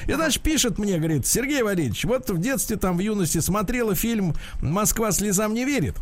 И, 0.07 0.13
значит, 0.13 0.41
пишет 0.41 0.77
мне, 0.77 0.97
говорит, 0.97 1.25
Сергей 1.27 1.61
Валерьевич, 1.63 2.05
вот 2.05 2.29
в 2.29 2.39
детстве, 2.39 2.77
там, 2.77 2.97
в 2.97 2.99
юности 2.99 3.39
смотрела 3.39 3.95
фильм 3.95 4.35
«Москва 4.61 5.11
слезам 5.11 5.53
не 5.53 5.65
верит». 5.65 5.95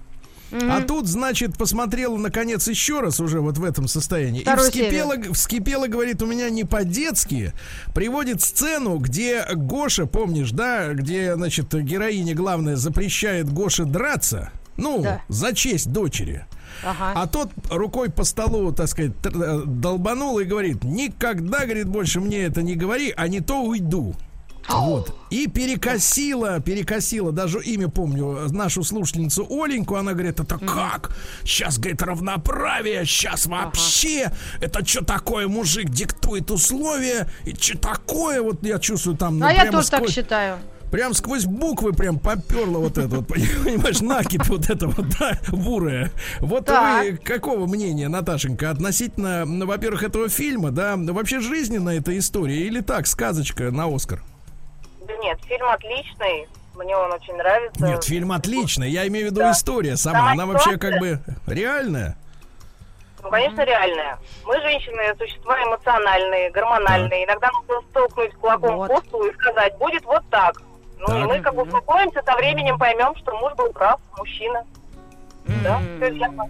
А 0.51 0.81
тут, 0.81 1.07
значит, 1.07 1.57
посмотрела 1.57 2.17
наконец 2.17 2.67
еще 2.67 2.99
раз 2.99 3.19
уже 3.19 3.39
вот 3.39 3.57
в 3.57 3.63
этом 3.63 3.87
состоянии. 3.87 4.41
Вторую 4.41 4.67
и 4.67 4.71
вскипела, 4.71 5.33
вскипела, 5.33 5.87
говорит, 5.87 6.21
у 6.21 6.25
меня 6.25 6.49
не 6.49 6.63
по-детски. 6.63 7.53
Приводит 7.93 8.41
сцену, 8.41 8.97
где 8.97 9.45
Гоша, 9.53 10.05
помнишь, 10.05 10.51
да, 10.51 10.93
где, 10.93 11.35
значит, 11.35 11.73
героиня 11.73 12.35
главная 12.35 12.75
запрещает 12.75 13.51
Гоше 13.51 13.85
драться. 13.85 14.51
Ну, 14.77 15.01
Да. 15.03 15.21
за 15.27 15.53
честь 15.53 15.91
дочери. 15.91 16.45
Ага. 16.83 17.11
А 17.15 17.27
тот 17.27 17.51
рукой 17.69 18.09
по 18.09 18.23
столу, 18.23 18.71
так 18.71 18.87
сказать, 18.87 19.11
долбанул 19.21 20.39
и 20.39 20.45
говорит, 20.45 20.83
никогда, 20.83 21.65
говорит, 21.65 21.87
больше 21.87 22.19
мне 22.19 22.39
это 22.43 22.61
не 22.61 22.75
говори, 22.75 23.13
а 23.15 23.27
не 23.27 23.41
то 23.41 23.61
уйду. 23.61 24.15
Вот. 24.69 25.15
И 25.29 25.47
перекосила, 25.47 26.59
перекосила, 26.59 27.31
даже 27.31 27.61
имя 27.63 27.87
помню, 27.89 28.47
нашу 28.51 28.83
слушательницу 28.83 29.47
Оленьку. 29.49 29.95
Она 29.95 30.13
говорит, 30.13 30.39
это 30.39 30.57
как? 30.57 31.15
Сейчас, 31.43 31.77
говорит, 31.77 32.01
равноправие, 32.01 33.05
сейчас 33.05 33.45
вообще. 33.45 34.31
Это 34.59 34.85
что 34.85 35.03
такое, 35.03 35.47
мужик 35.47 35.89
диктует 35.89 36.51
условия? 36.51 37.27
И 37.45 37.55
что 37.55 37.77
такое? 37.77 38.41
Вот 38.41 38.63
я 38.65 38.79
чувствую 38.79 39.17
там... 39.17 39.39
ну, 39.39 39.45
А 39.45 39.51
я 39.53 39.71
тоже 39.71 39.89
так 39.89 40.01
сквозь- 40.01 40.13
считаю. 40.13 40.57
Прям 40.91 41.13
сквозь 41.13 41.45
буквы 41.45 41.93
прям 41.93 42.19
поперло 42.19 42.79
вот 42.79 42.97
это 42.97 43.15
вот, 43.15 43.27
понимаешь, 43.27 44.01
накипь 44.01 44.47
вот 44.47 44.69
это 44.69 44.87
вот, 44.89 45.05
да, 45.17 45.39
бурая. 45.49 46.11
Вот 46.41 46.65
Так. 46.65 47.05
вы 47.05 47.17
какого 47.17 47.65
мнения, 47.65 48.09
Наташенька, 48.09 48.71
относительно, 48.71 49.45
ну, 49.45 49.65
во-первых, 49.65 50.03
этого 50.03 50.27
фильма, 50.27 50.71
да, 50.71 50.95
вообще 50.97 51.39
жизненная 51.39 51.99
эта 51.99 52.17
история 52.17 52.67
или 52.67 52.81
так, 52.81 53.07
сказочка 53.07 53.71
на 53.71 53.85
Оскар? 53.87 54.21
Да 55.01 55.15
нет, 55.17 55.39
фильм 55.45 55.67
отличный. 55.69 56.47
Мне 56.75 56.95
он 56.95 57.11
очень 57.11 57.35
нравится. 57.35 57.85
Нет, 57.85 58.03
фильм 58.03 58.31
отличный, 58.31 58.89
я 58.89 59.05
имею 59.07 59.27
в 59.27 59.31
виду 59.31 59.41
Да. 59.41 59.51
история 59.51 59.97
сама, 59.97 60.19
Сама 60.19 60.31
она 60.31 60.45
вообще 60.45 60.77
как 60.77 60.99
бы 60.99 61.19
реальная. 61.47 62.15
Ну, 63.21 63.29
конечно, 63.29 63.61
реальная. 63.63 64.17
Мы, 64.45 64.59
женщины, 64.61 65.13
существа 65.17 65.61
эмоциональные, 65.63 66.49
гормональные. 66.51 67.25
Иногда 67.25 67.51
нужно 67.51 67.81
столкнуть 67.91 68.33
кулаком 68.35 68.77
Вот. 68.77 68.89
по 68.89 68.97
столу 69.07 69.25
и 69.27 69.33
сказать, 69.33 69.77
будет 69.77 70.03
вот 70.05 70.23
так. 70.31 70.61
Ну, 70.97 71.05
Так. 71.07 71.17
и 71.17 71.23
мы 71.27 71.39
как 71.41 71.53
успокоимся, 71.57 72.23
со 72.25 72.35
временем 72.37 72.79
поймем, 72.79 73.15
что 73.17 73.35
муж 73.37 73.53
был 73.53 73.71
прав, 73.73 73.99
мужчина. 74.17 74.63
Да, 75.63 75.79
всё 75.97 76.09
верно. 76.09 76.49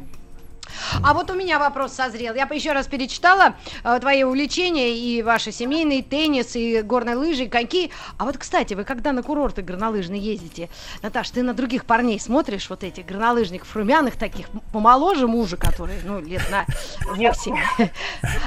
А 1.03 1.13
вот 1.15 1.31
у 1.31 1.33
меня 1.33 1.57
вопрос 1.57 1.93
созрел. 1.93 2.35
Я 2.35 2.43
еще 2.51 2.73
раз 2.73 2.85
перечитала 2.85 3.55
э, 3.83 3.97
твои 3.99 4.23
увлечения 4.23 4.95
и 4.95 5.23
ваши 5.23 5.51
семейные, 5.51 6.03
теннис, 6.03 6.55
и 6.55 6.81
горные 6.83 7.15
лыжи, 7.15 7.45
и 7.45 7.47
коньки. 7.49 7.91
А 8.19 8.25
вот, 8.25 8.37
кстати, 8.37 8.75
вы 8.75 8.83
когда 8.83 9.11
на 9.11 9.23
курорты 9.23 9.61
горнолыжные 9.63 10.21
ездите, 10.21 10.69
Наташ, 11.01 11.31
ты 11.31 11.41
на 11.41 11.53
других 11.55 11.85
парней 11.85 12.19
смотришь, 12.19 12.69
вот 12.69 12.83
этих 12.83 13.05
горнолыжников 13.07 13.75
румяных 13.75 14.15
таких, 14.15 14.47
помоложе 14.71 15.27
мужа, 15.27 15.57
которые, 15.57 15.99
ну, 16.05 16.19
лет 16.21 16.43
на 16.51 16.65
8. 17.15 17.55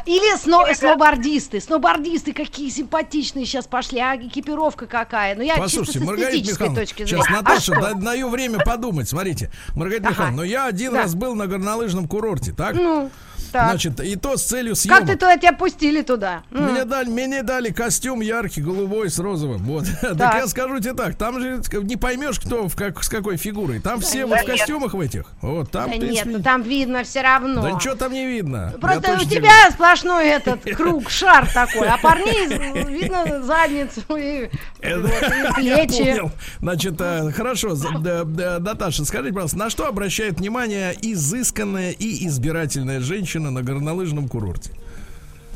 Или 0.06 0.36
сно- 0.36 0.72
сноубордисты. 0.74 1.60
Сноубордисты 1.60 2.32
какие 2.32 2.68
симпатичные 2.70 3.46
сейчас 3.46 3.66
пошли, 3.66 3.98
а 3.98 4.16
экипировка 4.16 4.86
какая. 4.86 5.34
Ну, 5.34 5.42
я 5.42 5.56
Послушайте, 5.56 5.98
чисто 6.00 6.14
с 6.16 6.18
эстетической 6.20 6.52
Михайловна, 6.52 6.80
точки 6.80 7.02
сейчас 7.06 7.24
зрения. 7.24 7.42
Наташа, 7.42 7.72
а 7.72 7.74
что? 7.76 7.80
да- 7.80 7.94
даю 7.94 8.28
время 8.28 8.58
подумать. 8.60 9.08
Смотрите, 9.08 9.50
Маргарита 9.74 10.04
Ага. 10.08 10.10
Михайловна, 10.12 10.36
ну 10.36 10.42
я 10.44 10.66
один 10.66 10.92
Да. 10.92 10.98
раз 11.02 11.14
был 11.14 11.34
на 11.34 11.46
горнолыжном 11.46 12.06
курорте, 12.06 12.43
так? 12.52 12.74
Ну, 12.74 13.10
так. 13.54 13.68
Значит, 13.70 14.00
и 14.00 14.16
то 14.16 14.36
с 14.36 14.42
целью 14.42 14.74
съемок. 14.74 14.98
как 14.98 15.08
ты 15.08 15.14
туда 15.14 15.36
тебя 15.36 15.52
пустили 15.52 16.02
туда? 16.02 16.42
Мне 16.50 16.84
дали, 16.84 17.08
мне 17.08 17.44
дали 17.44 17.70
костюм 17.70 18.20
яркий, 18.20 18.60
голубой, 18.60 19.08
с 19.08 19.18
розовым. 19.20 19.62
Вот. 19.62 19.84
Так 20.00 20.18
Так. 20.18 20.34
я 20.34 20.46
скажу 20.48 20.80
тебе 20.80 20.94
так, 20.94 21.14
там 21.16 21.40
же 21.40 21.62
не 21.82 21.96
поймешь, 21.96 22.40
кто 22.40 22.68
в 22.68 22.74
как, 22.76 23.02
с 23.02 23.08
какой 23.08 23.36
фигурой. 23.36 23.80
Там 23.80 24.00
все 24.00 24.26
вот 24.26 24.38
в 24.40 24.42
нет. 24.42 24.50
костюмах 24.58 24.94
в 24.94 25.00
этих. 25.00 25.26
Вот 25.40 25.70
там, 25.70 25.84
Да 25.84 25.90
в 25.90 25.92
нет, 25.92 26.00
принципе, 26.00 26.30
ну 26.30 26.42
там 26.42 26.62
видно 26.62 27.04
все 27.04 27.22
равно. 27.22 27.62
Да 27.62 27.70
ничего 27.70 27.94
там 27.94 28.12
не 28.12 28.26
видно. 28.26 28.70
Я 28.72 28.78
Просто 28.78 28.98
у 28.98 29.14
точно 29.14 29.30
тебе 29.30 29.40
тебя 29.40 29.70
сплошной 29.70 30.26
этот 30.28 30.62
круг, 30.76 31.10
шар 31.10 31.48
такой, 31.52 31.86
а 31.88 31.96
парней 31.98 32.48
видно 32.88 33.42
задницу 33.42 34.00
и, 34.16 34.50
вот, 34.82 35.58
и 35.58 35.64
Я 35.64 35.76
плечи. 35.76 36.20
Значит, 36.60 36.94
э, 37.00 37.30
хорошо, 37.30 37.76
да, 38.00 38.24
да, 38.24 38.58
Наташа, 38.58 39.04
скажите, 39.04 39.32
пожалуйста, 39.32 39.58
на 39.58 39.70
что 39.70 39.86
обращает 39.86 40.38
внимание 40.40 40.94
изысканная 41.00 41.92
и 41.92 42.26
избирательная 42.26 43.00
женщина 43.00 43.43
на 43.50 43.62
горнолыжном 43.62 44.28
курорте? 44.28 44.70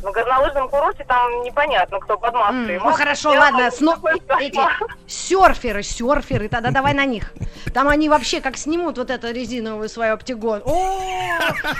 На 0.02 0.12
горнолыжном 0.12 0.68
курорте 0.68 1.04
там 1.04 1.42
непонятно, 1.42 1.98
кто 1.98 2.16
под 2.16 2.32
маской. 2.34 2.76
М, 2.76 2.82
Ну 2.84 2.92
хорошо, 2.92 3.30
сделана, 3.30 3.56
ладно, 3.56 3.70
сно- 3.70 3.94
такой 3.96 4.22
эти 4.40 4.60
серферы, 5.08 5.82
серферы, 5.82 6.48
тогда 6.48 6.70
давай 6.70 6.94
на 6.94 7.04
них. 7.04 7.32
Там 7.74 7.88
они 7.88 8.08
вообще 8.08 8.40
как 8.40 8.56
снимут 8.56 8.96
вот 8.98 9.10
эту 9.10 9.32
резиновую 9.32 9.88
свою 9.88 10.14
оптигон. 10.14 10.62
О, 10.64 11.00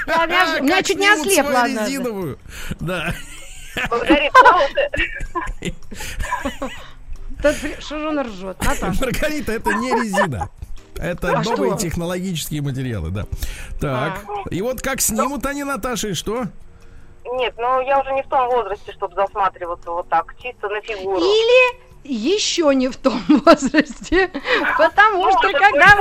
я, 0.06 0.60
меня 0.60 0.82
чуть 0.82 0.98
не 0.98 1.08
однажды. 1.08 1.84
резиновую. 1.84 2.38
Да. 2.80 3.12
Ну, 3.90 3.98
Что 7.78 7.98
же 7.98 8.08
он 8.08 8.20
ржет? 8.20 8.56
Маргарита, 9.00 9.52
это 9.52 9.72
не 9.74 9.92
резина. 9.92 10.48
Это 11.00 11.28
А 11.28 11.42
новые 11.42 11.72
что? 11.72 11.78
технологические 11.78 12.62
материалы, 12.62 13.10
да. 13.10 13.26
Так. 13.80 14.24
И 14.50 14.60
вот 14.62 14.82
как 14.82 15.00
снимут 15.00 15.46
они 15.46 15.64
Наташи, 15.64 16.14
что? 16.14 16.44
Нет, 17.32 17.54
ну 17.58 17.80
я 17.82 18.00
уже 18.00 18.12
не 18.12 18.22
в 18.22 18.28
том 18.28 18.48
возрасте, 18.48 18.92
чтобы 18.92 19.14
засматриваться 19.14 19.90
вот 19.90 20.08
так, 20.08 20.34
чисто 20.42 20.68
на 20.68 20.80
фигуру. 20.80 21.18
Или 21.18 21.88
еще 22.04 22.74
не 22.74 22.88
в 22.88 22.96
том 22.96 23.20
возрасте, 23.28 24.30
потому 24.78 25.30
что 25.32 25.52
когда... 25.52 25.98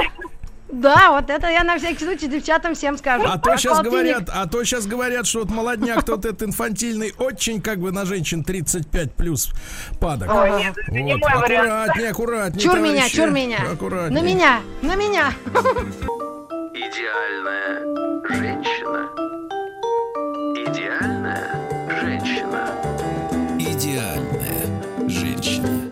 Да, 0.69 1.12
вот 1.12 1.30
это 1.30 1.47
я 1.49 1.63
на 1.63 1.77
всякий 1.77 2.03
случай 2.03 2.27
девчатам 2.27 2.75
всем 2.75 2.97
скажу. 2.97 3.25
А 3.25 3.38
то 3.38 3.56
сейчас 3.56 3.82
говорят, 3.82 4.30
а 4.34 4.47
то 4.47 4.63
сейчас 4.63 4.86
говорят, 4.86 5.25
что 5.25 5.39
вот 5.39 5.49
молодняк 5.49 6.03
тот 6.03 6.25
этот 6.25 6.43
инфантильный 6.43 7.13
очень 7.17 7.62
как 7.62 7.80
бы 7.80 7.91
на 7.91 8.06
женщин 8.06 8.43
35 8.43 9.13
плюс 9.13 9.49
падок. 9.99 10.30
Ой, 10.34 10.51
нет, 10.63 10.75
не 10.89 11.13
Вот, 11.13 11.21
мой 11.21 11.41
вариант. 11.41 11.89
аккуратнее, 11.89 12.10
аккуратнее. 12.12 12.62
Чур 12.62 12.80
меня, 12.80 13.10
чур 13.10 13.30
меня. 13.30 13.60
Аккуратнее. 13.71 14.21
На 14.21 14.25
меня, 14.25 14.60
на 14.82 14.95
меня. 14.95 15.32
Идеальная 16.73 17.80
женщина. 18.30 19.10
Идеальная 20.67 21.49
женщина. 22.01 22.69
Идеальная 23.58 25.10
женщина. 25.10 25.87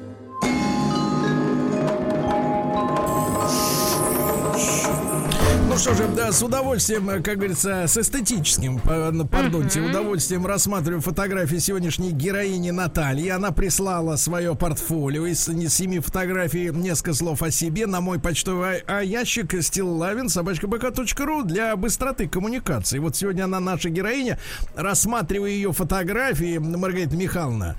Что 5.86 5.94
же, 5.94 6.08
да, 6.08 6.32
с 6.32 6.42
удовольствием, 6.42 7.08
э, 7.12 7.22
как 7.22 7.36
говорится, 7.36 7.86
с 7.86 7.96
эстетическим, 7.96 8.80
пардонте, 8.80 9.82
удовольствием 9.82 10.44
рассматриваю 10.48 11.00
фотографии 11.00 11.58
сегодняшней 11.58 12.10
героини 12.10 12.72
Натальи. 12.72 13.30
Она 13.30 13.52
прислала 13.52 14.16
свое 14.16 14.56
портфолио 14.56 15.28
из 15.28 15.44
семи 15.44 16.00
фотографий, 16.00 16.72
несколько 16.72 17.14
слов 17.14 17.44
о 17.44 17.52
себе 17.52 17.86
на 17.86 18.02
мой 18.02 18.20
почтовый 18.20 18.80
а, 18.88 19.02
ящик 19.02 19.62
стиллавин 19.62 20.28
собачка.бк.ру 20.28 21.44
для 21.44 21.76
быстроты 21.76 22.28
коммуникации. 22.28 22.98
Вот 22.98 23.16
сегодня 23.16 23.44
она 23.44 23.60
наша 23.60 23.90
героиня. 23.90 24.40
Рассматриваю 24.76 25.52
ее 25.52 25.72
фотографии, 25.72 26.58
Маргарита 26.58 27.16
Михайловна. 27.16 27.76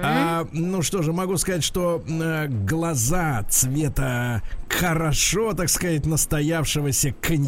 А, 0.00 0.46
ну 0.52 0.82
что 0.82 1.02
же, 1.02 1.12
могу 1.12 1.36
сказать, 1.38 1.64
что 1.64 2.04
э, 2.08 2.46
глаза 2.46 3.44
цвета 3.50 4.44
хорошо, 4.68 5.54
так 5.54 5.68
сказать, 5.70 6.06
настоявшегося 6.06 7.12
коньяка. 7.20 7.47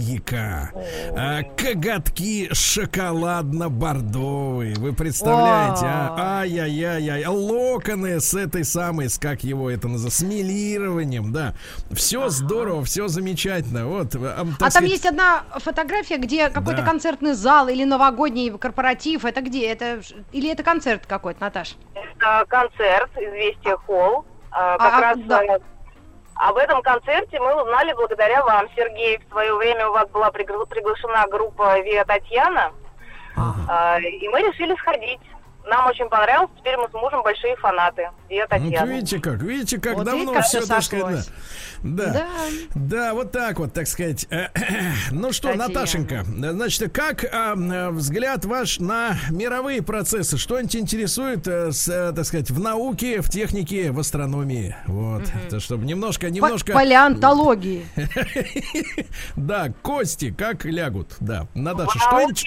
А, 1.16 1.42
коготки 1.56 2.48
шоколадно-бордовые. 2.52 4.74
Вы 4.78 4.92
представляете, 4.92 5.86
а? 5.86 6.40
Ай-яй-яй-яй. 6.40 7.24
Локоны 7.26 8.20
с 8.20 8.34
этой 8.34 8.64
самой, 8.64 9.08
с 9.08 9.18
как 9.18 9.44
его 9.44 9.70
это 9.70 9.88
называется, 9.88 10.18
с 10.18 10.22
милированием, 10.22 11.32
да. 11.32 11.54
Все 11.92 12.28
здорово, 12.28 12.84
все 12.84 13.08
замечательно. 13.08 13.86
Вот, 13.86 14.14
а, 14.14 14.18
так 14.18 14.38
А 14.38 14.44
там 14.58 14.70
сказать, 14.70 14.90
есть 14.90 15.06
одна 15.06 15.44
фотография, 15.58 16.16
где 16.16 16.48
какой-то 16.48 16.82
Да. 16.82 16.86
концертный 16.88 17.34
зал 17.34 17.68
или 17.68 17.84
новогодний 17.84 18.50
корпоратив. 18.58 19.24
Это 19.24 19.40
где? 19.42 19.68
Это 19.70 20.00
или 20.32 20.50
это 20.50 20.62
концерт 20.62 21.06
какой-то, 21.06 21.40
Наташ? 21.40 21.76
Это 21.94 22.44
концерт 22.48 23.10
«Известия 23.16 23.76
Холл». 23.86 24.24
А, 24.52 24.78
Как 24.78 24.92
А, 24.92 24.96
а, 24.96 25.00
раз 25.00 25.18
да. 25.26 25.42
Об 26.48 26.56
этом 26.56 26.80
концерте 26.82 27.38
мы 27.38 27.60
узнали 27.62 27.92
благодаря 27.92 28.42
вам, 28.44 28.66
Сергей. 28.74 29.18
В 29.18 29.28
свое 29.30 29.54
время 29.54 29.88
у 29.88 29.92
вас 29.92 30.08
была 30.08 30.30
пригла- 30.30 30.66
приглашена 30.66 31.26
группа 31.26 31.78
«Виа 31.80 32.04
Татьяна». 32.04 32.72
А, 33.68 33.98
И 34.00 34.28
мы 34.28 34.40
решили 34.42 34.74
сходить. 34.76 35.20
Нам 35.66 35.86
очень 35.86 36.08
понравилось. 36.08 36.50
Теперь 36.58 36.76
мы 36.76 36.88
с 36.88 36.92
мужем 36.92 37.22
большие 37.22 37.54
фанаты 37.56 38.10
«Виа 38.28 38.42
Ну, 38.42 38.48
Татьяны». 38.48 38.92
видите 38.92 39.18
как, 39.20 39.42
видите, 39.42 39.80
как 39.80 39.94
Вот 39.94 40.04
давно 40.04 40.32
видите, 40.32 40.42
все, 40.42 40.66
так 40.66 40.82
сказать, 40.82 41.30
да. 41.82 42.06
Да. 42.06 42.12
Да. 42.12 42.26
да, 42.74 43.14
вот 43.14 43.32
так 43.32 43.58
вот, 43.58 43.72
так 43.72 43.86
сказать. 43.86 44.26
Ну 45.10 45.32
что, 45.32 45.48
Татьяна. 45.48 45.68
Наташенька, 45.68 46.24
значит, 46.24 46.92
как 46.92 47.24
а, 47.32 47.54
взгляд 47.90 48.44
ваш 48.44 48.78
на 48.78 49.16
мировые 49.30 49.82
процессы? 49.82 50.38
Что-нибудь 50.38 50.76
интересует, 50.76 51.46
э, 51.46 51.72
с, 51.72 51.88
э, 51.88 52.12
так 52.12 52.24
сказать, 52.24 52.50
в 52.50 52.60
науке, 52.60 53.20
в 53.20 53.28
технике, 53.28 53.92
в 53.92 53.98
астрономии? 53.98 54.76
Вот, 54.86 55.22
это 55.46 55.60
чтобы 55.60 55.84
немножко, 55.84 56.30
немножко... 56.30 56.72
Палеонтологии. 56.72 57.86
Да, 59.36 59.72
кости 59.82 60.32
как 60.32 60.64
лягут, 60.64 61.16
да. 61.20 61.46
Наташа, 61.54 61.98
что-нибудь... 61.98 62.46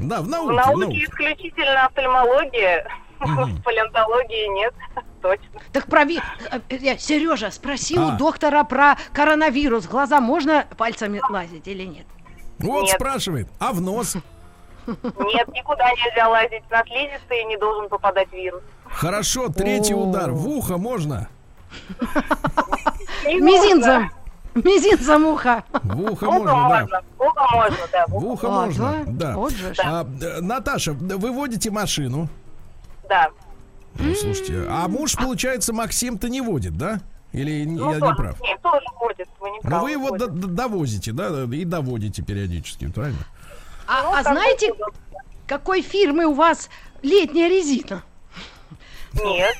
науке? 0.00 0.08
Да, 0.08 0.20
в 0.20 0.24
В 0.24 0.28
науке, 0.28 0.52
в 0.52 0.56
науке 0.56 0.80
науке. 0.86 1.04
исключительно 1.04 1.86
офтальмология. 1.86 2.88
В 3.20 3.62
палеонтологии 3.64 4.48
нет, 4.58 4.74
точно. 5.22 5.60
Так 5.72 5.86
прови... 5.86 6.20
Сережа 6.98 7.50
спросил 7.50 8.02
А. 8.02 8.14
у 8.14 8.18
доктора 8.18 8.64
про 8.64 8.96
коронавирус. 9.12 9.86
Глаза 9.86 10.20
можно 10.20 10.66
пальцами 10.78 11.20
лазить 11.28 11.68
или 11.68 11.84
нет? 11.84 12.06
Вот 12.58 12.82
Нет. 12.84 12.94
спрашивает, 12.94 13.48
а 13.58 13.72
в 13.72 13.80
нос? 13.80 14.16
Нет, 14.86 15.48
никуда 15.48 15.90
нельзя 15.92 16.28
лазить. 16.28 16.62
На 16.70 16.82
слизистые 16.84 17.44
не 17.44 17.56
должен 17.56 17.88
попадать 17.88 18.30
вирус. 18.32 18.62
Хорошо, 18.86 19.48
третий 19.48 19.94
О. 19.94 19.98
удар. 19.98 20.30
В 20.32 20.48
ухо 20.48 20.76
можно? 20.78 21.28
Мизинцем. 23.24 24.10
Мизинцем 24.54 25.26
ухо. 25.26 25.64
В 25.82 26.00
ухо 26.12 26.26
можно, 26.26 26.46
да. 26.46 26.80
можно. 26.80 27.00
В 27.18 27.22
ухо 27.22 27.46
можно, 27.52 27.76
да. 27.92 28.04
в 28.08 28.24
ухо. 28.24 28.48
можно, 28.48 29.04
да. 29.06 29.36
Вот 29.36 29.52
же. 29.52 29.74
А, 29.84 30.04
Наташа, 30.40 30.92
вы 30.92 31.32
водите 31.32 31.70
машину? 31.70 32.28
Да. 33.08 33.28
Ну, 33.98 34.14
слушайте, 34.14 34.66
а 34.68 34.88
муж, 34.88 35.16
получается, 35.16 35.72
Максим-то 35.72 36.28
не 36.28 36.40
водит, 36.40 36.76
да? 36.76 37.00
Или 37.32 37.64
Ну, 37.64 37.90
я 37.90 37.94
не 37.96 38.00
тоже- 38.00 38.14
прав? 38.16 38.40
Нет, 38.40 38.60
тоже. 38.62 38.84
Вы 39.40 39.50
не 39.50 39.56
Но 39.62 39.68
правы, 39.68 39.84
вы 39.84 39.90
его 39.92 40.08
будет. 40.08 40.32
д- 40.34 40.40
д- 40.46 40.52
довозите, 40.52 41.12
да, 41.12 41.28
и 41.44 41.64
доводите 41.64 42.22
периодически, 42.22 42.88
правильно? 42.88 43.18
А, 43.86 44.02
Ну, 44.02 44.14
а 44.14 44.22
знаете, 44.22 44.72
какой 45.46 45.82
фирмы 45.82 46.26
у 46.26 46.34
вас 46.34 46.68
летняя 47.02 47.48
резина? 47.48 48.02
Нет. 49.14 49.54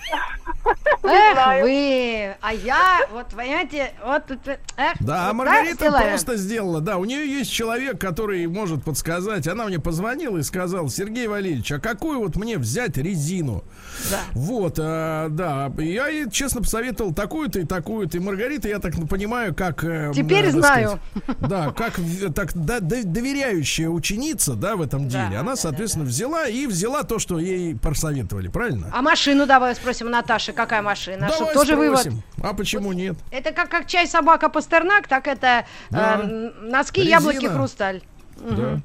Эх 1.03 1.63
вы, 1.63 2.37
а 2.41 2.53
я, 2.53 3.01
вот 3.13 3.29
понимаете, 3.29 3.93
вот 4.05 4.27
тут, 4.27 4.39
эх, 4.47 4.59
Да, 5.01 5.25
а 5.25 5.27
вот 5.29 5.37
Маргарита 5.37 5.91
просто 5.91 6.37
сделала, 6.37 6.81
да, 6.81 6.99
у 6.99 7.05
нее 7.05 7.27
есть 7.27 7.51
человек, 7.51 7.99
который 7.99 8.47
может 8.47 8.85
подсказать. 8.85 9.49
Она 9.49 9.65
мне 9.65 9.79
позвонила 9.79 10.37
и 10.39 10.43
сказала, 10.43 10.89
Сергей 10.91 11.27
Валерьевич, 11.27 11.73
а 11.73 11.81
какую 11.81 12.21
вот 12.21 12.37
мне 12.37 12.59
взять 12.59 12.97
резину? 12.99 13.65
Да. 14.11 14.21
Вот, 14.33 14.77
а, 14.79 15.29
да, 15.31 15.73
я 15.79 16.09
ей 16.09 16.31
честно 16.31 16.61
посоветовал 16.61 17.15
такую-то 17.15 17.61
и 17.61 17.65
такую-то. 17.65 18.19
И 18.19 18.21
Маргарита, 18.21 18.69
я 18.69 18.79
так 18.79 18.93
понимаю, 19.09 19.55
как... 19.55 19.83
э, 19.85 20.13
Теперь 20.15 20.47
э, 20.47 20.51
знаю. 20.53 21.01
сказать, 21.17 21.39
да, 21.41 21.73
как 21.73 21.99
э, 21.99 22.29
так 22.35 22.51
да, 22.55 22.81
доверяющая 22.81 23.89
ученица, 23.89 24.55
да, 24.55 24.77
в 24.77 24.83
этом 24.83 25.09
Да, 25.09 25.27
деле. 25.27 25.39
Она, 25.41 25.53
да, 25.53 25.57
соответственно, 25.57 26.05
взяла 26.05 26.47
и 26.47 26.67
взяла 26.67 27.03
то, 27.03 27.19
что 27.19 27.39
ей 27.39 27.75
посоветовали, 27.75 28.49
правильно? 28.49 28.91
А 28.93 29.03
машину 29.03 29.40
давай 29.47 29.75
спросим 29.75 30.07
у 30.07 30.11
Наташи, 30.11 30.53
какая 30.53 30.83
машина? 30.83 31.29
Чтоб 31.29 31.39
Давай 31.41 31.55
тоже 31.55 31.77
вывод. 31.77 32.09
А 32.43 32.55
почему 32.55 32.93
нет? 32.93 33.17
Это 33.31 33.53
как, 33.53 33.69
как 33.69 33.87
чай, 33.87 34.07
собака, 34.07 34.49
пастернак, 34.49 35.07
так 35.09 35.27
это 35.29 35.47
э, 35.47 35.65
Да. 35.91 36.21
н- 36.23 36.71
носки, 36.71 37.01
Резина. 37.03 37.17
яблоки, 37.17 37.47
хрусталь. 37.47 38.03
Да. 38.37 38.81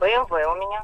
БМВ 0.00 0.30
у 0.30 0.34
меня. 0.56 0.82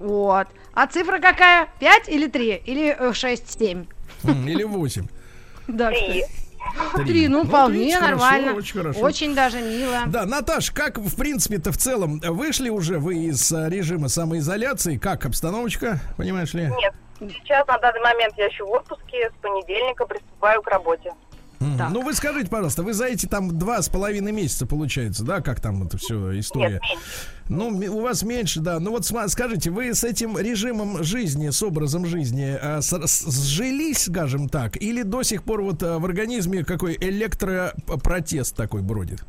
Вот. 0.00 0.46
А 0.74 0.86
цифра 0.86 1.18
какая? 1.20 1.68
5 1.80 2.08
или 2.08 2.26
3? 2.26 2.62
Или 2.66 3.12
6, 3.12 3.58
7? 3.58 3.86
М, 4.24 4.48
Или 4.48 4.62
восемь. 4.64 5.06
Да, 5.68 5.88
Три. 5.90 6.24
Три, 6.96 7.28
ну, 7.28 7.38
Вот 7.40 7.48
вполне 7.48 7.94
хорошо, 7.94 8.10
нормально. 8.10 8.52
очень 8.54 8.78
хорошо. 8.80 9.00
Очень 9.00 9.34
даже 9.34 9.60
мило. 9.62 10.00
Да, 10.06 10.26
Наташ, 10.26 10.70
как 10.72 10.98
в 10.98 11.16
принципе-то 11.16 11.70
в 11.72 11.76
целом 11.78 12.18
вышли 12.20 12.68
уже 12.70 12.98
вы 12.98 13.16
из 13.26 13.52
а, 13.52 13.68
режима 13.68 14.08
самоизоляции? 14.08 14.96
Как 14.96 15.24
обстановочка, 15.26 16.00
понимаешь 16.16 16.54
ли? 16.54 16.66
Нет. 16.66 16.92
Сейчас 17.18 17.66
на 17.66 17.78
данный 17.78 18.00
момент 18.00 18.34
я 18.36 18.46
еще 18.46 18.64
в 18.64 18.70
отпуске. 18.70 19.30
С 19.30 19.42
понедельника 19.42 20.06
приступаю 20.06 20.62
к 20.62 20.68
работе. 20.68 21.12
Так. 21.78 21.88
Ну 21.90 22.02
вы 22.02 22.12
скажите, 22.12 22.50
пожалуйста, 22.50 22.82
вы 22.82 22.92
за 22.92 23.06
эти 23.06 23.24
там 23.24 23.58
два 23.58 23.80
с 23.80 23.88
половиной 23.88 24.30
месяца 24.30 24.66
получается, 24.66 25.24
да, 25.24 25.40
как 25.40 25.58
там 25.60 25.82
это 25.84 25.96
все 25.96 26.38
история? 26.38 26.80
Нет. 26.82 26.98
Ну, 27.48 27.68
у 27.68 28.00
вас 28.02 28.22
меньше, 28.22 28.60
да. 28.60 28.78
Ну 28.78 28.90
вот 28.90 29.06
скажите, 29.06 29.70
вы 29.70 29.94
с 29.94 30.04
этим 30.04 30.36
режимом 30.36 31.02
жизни, 31.02 31.48
с 31.48 31.62
образом 31.62 32.04
жизни 32.04 32.58
а, 32.60 32.82
с- 32.82 33.06
с- 33.06 33.46
сжились, 33.48 34.04
скажем 34.04 34.48
так, 34.50 34.76
или 34.76 35.02
до 35.02 35.22
сих 35.22 35.44
пор 35.44 35.62
вот 35.62 35.82
а, 35.82 35.98
в 35.98 36.04
организме 36.04 36.62
какой 36.62 36.94
электропротест 36.96 38.54
такой 38.54 38.82
бродит? 38.82 39.20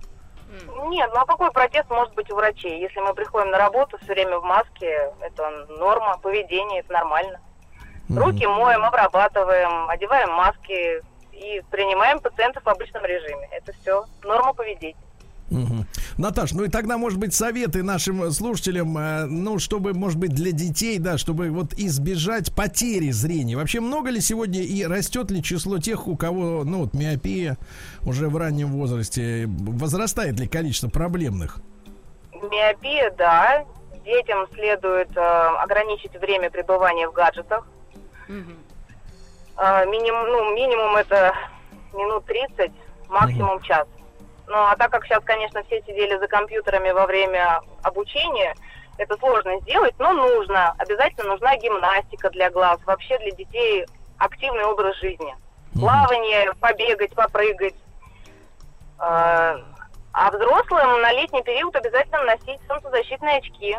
Нет, 0.89 1.09
ну 1.13 1.21
а 1.21 1.25
какой 1.25 1.51
протест 1.51 1.89
может 1.89 2.13
быть 2.15 2.29
у 2.31 2.35
врачей? 2.35 2.81
Если 2.81 2.99
мы 2.99 3.13
приходим 3.13 3.51
на 3.51 3.57
работу 3.57 3.97
все 4.03 4.13
время 4.13 4.39
в 4.39 4.43
маске, 4.43 5.13
это 5.21 5.65
норма 5.79 6.17
поведения, 6.17 6.79
это 6.79 6.91
нормально. 6.91 7.39
Руки 8.09 8.45
моем, 8.45 8.83
обрабатываем, 8.83 9.89
одеваем 9.89 10.31
маски 10.31 11.01
и 11.33 11.61
принимаем 11.69 12.19
пациентов 12.19 12.63
в 12.63 12.69
обычном 12.69 13.03
режиме. 13.05 13.47
Это 13.51 13.73
все 13.81 14.05
норма 14.23 14.53
поведения. 14.53 14.95
Мгм. 15.49 15.85
Наташ, 16.17 16.51
ну 16.51 16.65
и 16.65 16.69
тогда, 16.69 16.97
может 16.97 17.19
быть, 17.19 17.33
советы 17.33 17.81
нашим 17.81 18.31
слушателям, 18.31 18.97
э, 18.97 19.25
ну, 19.25 19.59
чтобы, 19.59 19.93
может 19.93 20.19
быть, 20.19 20.31
для 20.31 20.51
детей, 20.51 20.99
да, 20.99 21.17
чтобы 21.17 21.49
вот 21.51 21.73
избежать 21.73 22.53
потери 22.53 23.11
зрения. 23.11 23.55
Вообще 23.55 23.79
много 23.79 24.09
ли 24.09 24.19
сегодня 24.19 24.61
и 24.61 24.83
растет 24.85 25.31
ли 25.31 25.41
число 25.41 25.77
тех, 25.77 26.07
у 26.07 26.17
кого, 26.17 26.63
ну, 26.65 26.79
вот 26.79 26.93
миопия 26.93 27.57
уже 28.03 28.27
в 28.27 28.35
раннем 28.35 28.73
возрасте, 28.73 29.45
возрастает 29.47 30.37
ли 30.37 30.47
количество 30.47 30.89
проблемных? 30.89 31.59
Миопия, 32.33 33.13
да. 33.17 33.63
Детям 34.03 34.47
следует 34.53 35.15
э, 35.15 35.19
ограничить 35.19 36.13
время 36.19 36.49
пребывания 36.49 37.07
в 37.07 37.13
гаджетах. 37.13 37.65
Э, 39.57 39.85
минимум, 39.85 40.27
ну, 40.27 40.53
минимум 40.53 40.95
это 40.95 41.33
минут 41.93 42.25
30, 42.25 42.71
максимум 43.09 43.61
час. 43.61 43.87
Ну, 44.47 44.55
а 44.55 44.75
так 44.77 44.91
как 44.91 45.05
сейчас, 45.05 45.23
конечно, 45.23 45.63
все 45.63 45.81
сидели 45.81 46.17
за 46.17 46.27
компьютерами 46.27 46.91
во 46.91 47.05
время 47.05 47.61
обучения, 47.83 48.55
это 48.97 49.17
сложно 49.17 49.59
сделать, 49.61 49.95
но 49.99 50.13
нужно. 50.13 50.73
Обязательно 50.77 51.31
нужна 51.31 51.55
гимнастика 51.57 52.29
для 52.29 52.49
глаз. 52.49 52.79
Вообще 52.85 53.17
для 53.19 53.31
детей 53.31 53.85
активный 54.17 54.63
образ 54.65 54.95
жизни. 54.97 55.35
Плавание, 55.73 56.53
побегать, 56.59 57.13
попрыгать. 57.13 57.75
Э, 58.99 59.57
А 60.13 60.31
взрослым 60.31 61.01
на 61.01 61.11
летний 61.13 61.43
период 61.43 61.75
обязательно 61.75 62.23
носить 62.23 62.59
солнцезащитные 62.67 63.37
очки. 63.37 63.77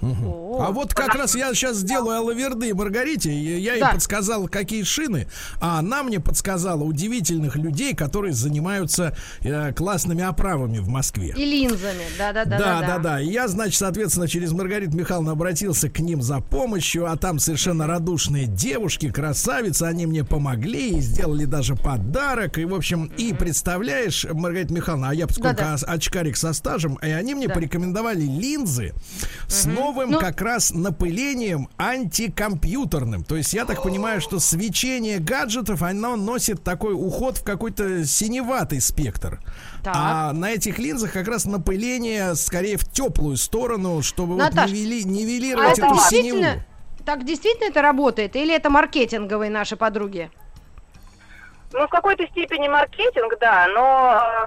О, 0.00 0.60
А 0.60 0.70
вот 0.70 0.92
как 0.92 1.14
раз 1.14 1.34
я 1.34 1.52
сейчас 1.54 1.78
сделаю 1.78 2.18
Алаверды 2.18 2.74
Маргарите. 2.74 3.32
Я 3.32 3.72
ей 3.74 3.80
Да. 3.80 3.92
подсказал, 3.92 4.48
какие 4.48 4.82
шины, 4.82 5.26
а 5.60 5.78
она 5.78 6.02
мне 6.02 6.20
подсказала 6.20 6.82
удивительных 6.84 7.56
людей, 7.56 7.94
которые 7.94 8.34
занимаются 8.34 9.16
э, 9.42 9.72
классными 9.72 10.22
оправами 10.22 10.78
в 10.78 10.88
Москве. 10.88 11.34
И 11.36 11.44
линзами, 11.44 12.04
да-да-да. 12.18 12.58
Да, 12.58 12.80
да, 12.82 12.98
да. 12.98 13.20
И 13.20 13.30
я, 13.30 13.48
значит, 13.48 13.76
соответственно, 13.78 14.28
через 14.28 14.52
Маргариту 14.52 14.96
Михайловну 14.96 15.30
обратился 15.32 15.88
к 15.88 15.98
ним 16.00 16.22
за 16.22 16.40
помощью, 16.40 17.10
а 17.10 17.16
там 17.16 17.38
совершенно 17.38 17.86
радушные 17.86 18.46
девушки, 18.46 19.10
красавицы, 19.10 19.84
они 19.84 20.06
мне 20.06 20.24
помогли 20.24 20.98
и 20.98 21.00
сделали 21.00 21.44
даже 21.46 21.76
подарок. 21.76 22.58
И, 22.58 22.64
в 22.64 22.74
общем, 22.74 23.10
и 23.16 23.32
представляешь, 23.32 24.26
Маргарита 24.30 24.74
Михайловна, 24.74 25.10
а 25.10 25.14
я 25.14 25.26
поскольку 25.26 25.56
Да-да. 25.56 25.74
ос- 25.74 25.84
очкарик 25.86 26.36
со 26.36 26.52
стажем, 26.52 26.96
и 26.96 27.08
они 27.10 27.34
мне 27.34 27.48
Да. 27.48 27.54
порекомендовали 27.54 28.22
линзы 28.22 28.92
с 29.48 29.64
новым 29.84 30.10
Ну- 30.12 30.18
как 30.18 30.40
раз 30.40 30.72
напылением 30.72 31.68
антикомпьютерным. 31.78 33.24
То 33.24 33.36
есть 33.36 33.52
я 33.54 33.64
так 33.64 33.82
понимаю, 33.82 34.20
что 34.20 34.38
свечение 34.40 35.18
гаджетов, 35.18 35.82
оно 35.82 36.16
носит 36.16 36.62
такой 36.64 36.94
уход 36.94 37.38
в 37.38 37.44
какой-то 37.44 38.04
синеватый 38.04 38.80
спектр. 38.80 39.40
Так. 39.82 39.94
А 39.96 40.32
на 40.32 40.50
этих 40.52 40.78
линзах 40.78 41.12
как 41.12 41.28
раз 41.28 41.44
напыление 41.44 42.34
скорее 42.34 42.76
в 42.76 42.84
теплую 42.90 43.36
сторону, 43.36 44.02
чтобы 44.02 44.36
Наташ, 44.36 44.70
вот 44.70 44.70
нивели- 44.70 45.02
А 45.04 45.08
нивелировать 45.08 45.78
это 45.78 45.86
эту 45.86 45.94
действительно, 45.96 46.50
синеву. 46.52 46.62
так 47.04 47.24
действительно 47.24 47.68
это 47.68 47.82
работает? 47.82 48.36
Или 48.36 48.54
это 48.54 48.70
маркетинговые 48.70 49.50
наши 49.50 49.76
подруги? 49.76 50.30
Ну, 51.72 51.86
в 51.86 51.90
какой-то 51.90 52.26
степени 52.28 52.68
маркетинг, 52.68 53.34
да, 53.40 53.66
но 53.66 54.20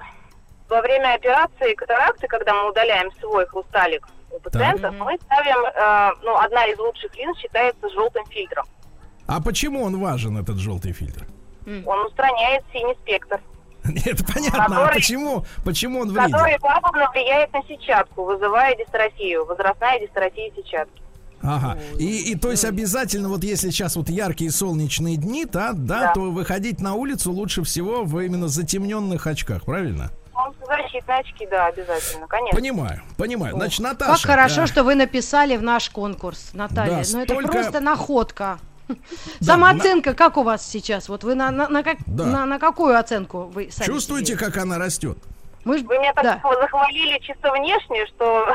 во 0.70 0.80
время 0.80 1.14
операции 1.14 1.74
катаракты, 1.74 2.26
когда 2.26 2.54
мы 2.54 2.70
удаляем 2.70 3.10
свой 3.20 3.46
хрусталик 3.46 4.06
у 4.30 4.38
пациентов, 4.40 4.94
Мгм. 4.94 5.04
мы 5.04 5.18
ставим, 5.24 5.64
э, 5.64 6.10
ну, 6.24 6.36
одна 6.36 6.64
из 6.66 6.78
лучших 6.78 7.14
линз 7.16 7.36
считается 7.38 7.88
желтым 7.90 8.24
фильтром. 8.26 8.66
А 9.26 9.40
почему 9.42 9.82
он 9.82 9.98
важен, 10.00 10.38
этот 10.38 10.56
желтый 10.58 10.92
фильтр? 10.92 11.26
Он 11.86 12.06
устраняет 12.06 12.64
синий 12.72 12.94
спектр, 13.02 13.40
Это 14.06 14.24
понятно. 14.24 14.64
А 14.64 14.68
Который- 14.68 14.94
почему, 14.94 15.44
почему 15.64 16.00
он 16.00 16.10
вреден? 16.12 16.32
который 16.32 16.58
пагубно 16.60 17.10
влияет 17.12 17.52
на 17.52 17.62
сетчатку, 17.62 18.24
вызывая 18.24 18.74
дистрофию, 18.76 19.44
возрастная 19.46 20.00
дистрофия 20.00 20.50
сетчатки. 20.56 21.02
Ага. 21.40 21.78
И, 21.98 22.32
и 22.32 22.34
то 22.34 22.50
есть 22.50 22.64
обязательно, 22.64 23.28
вот 23.28 23.44
если 23.44 23.70
сейчас 23.70 23.96
вот 23.96 24.08
яркие 24.10 24.50
солнечные 24.50 25.16
дни, 25.16 25.44
да, 25.44 25.72
да, 25.72 26.00
Да. 26.00 26.12
то 26.14 26.20
выходить 26.32 26.80
на 26.80 26.94
улицу 26.94 27.30
лучше 27.32 27.62
всего 27.62 28.02
в 28.04 28.18
именно 28.20 28.48
затемненных 28.48 29.26
очках, 29.26 29.64
правильно? 29.64 30.10
Защитные 30.66 31.18
очки, 31.18 31.46
да, 31.46 31.66
обязательно, 31.66 32.26
конечно. 32.26 32.58
Понимаю, 32.58 33.00
понимаю. 33.16 33.54
Значит, 33.56 33.82
Как 33.84 33.98
Наташа. 34.00 34.26
хорошо, 34.28 34.56
да, 34.56 34.66
что 34.66 34.84
вы 34.84 34.94
написали 34.94 35.56
в 35.56 35.62
наш 35.62 35.90
конкурс, 35.90 36.50
Наталья. 36.52 37.02
Да, 37.02 37.10
ну 37.12 37.20
это 37.22 37.34
столько- 37.34 37.52
просто 37.52 37.80
находка. 37.80 38.58
Самооценка 39.40 40.14
как 40.14 40.36
у 40.36 40.42
вас 40.42 40.66
сейчас? 40.66 41.08
Вот 41.08 41.24
вы 41.24 41.34
на, 41.34 41.50
на, 41.50 41.68
на, 41.68 41.82
как, 41.82 41.98
Да. 42.06 42.24
на, 42.24 42.46
на 42.46 42.58
какую 42.58 42.98
оценку 42.98 43.44
вы 43.44 43.68
сами 43.70 43.86
Чувствуете, 43.86 44.34
себе? 44.34 44.44
как 44.46 44.56
она 44.56 44.78
растет? 44.78 45.18
Мы 45.64 45.78
ж- 45.78 45.82
Вы 45.82 45.98
меня 45.98 46.12
так 46.14 46.24
да. 46.24 46.40
захвалили 46.60 47.18
чисто 47.20 47.50
внешне, 47.52 48.06
что 48.06 48.46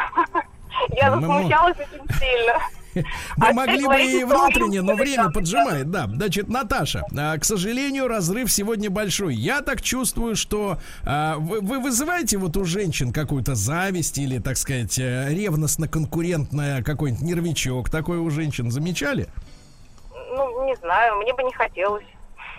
я 0.89 1.11
Мы 1.15 1.21
засмущалась 1.21 1.77
очень 1.77 2.15
сильно. 2.19 2.57
Мы 3.37 3.47
А 3.49 3.53
могли 3.53 3.85
бы 3.85 4.01
и 4.01 4.23
внутренне, 4.23 4.81
но 4.81 4.95
время 4.95 5.29
поджимает, 5.29 5.89
да. 5.89 6.07
Значит, 6.07 6.47
Наташа, 6.47 7.03
а, 7.17 7.37
к 7.37 7.45
сожалению, 7.45 8.07
разрыв 8.07 8.51
сегодня 8.51 8.89
большой. 8.89 9.35
Я 9.35 9.61
так 9.61 9.81
чувствую, 9.81 10.35
что 10.35 10.77
а, 11.03 11.37
вы, 11.37 11.61
вы 11.61 11.79
вызываете 11.79 12.37
вот 12.37 12.57
у 12.57 12.65
женщин 12.65 13.11
какую-то 13.11 13.55
зависть 13.55 14.17
или, 14.17 14.39
так 14.39 14.57
сказать, 14.57 14.97
э, 14.99 15.29
ревностно-конкурентное 15.33 16.83
какой-нибудь 16.83 17.23
нервичок 17.23 17.89
такой 17.89 18.17
у 18.17 18.29
женщин 18.29 18.71
замечали? 18.71 19.27
Ну, 20.35 20.65
не 20.65 20.75
знаю, 20.75 21.17
мне 21.17 21.33
бы 21.33 21.43
не 21.43 21.53
хотелось. 21.53 22.05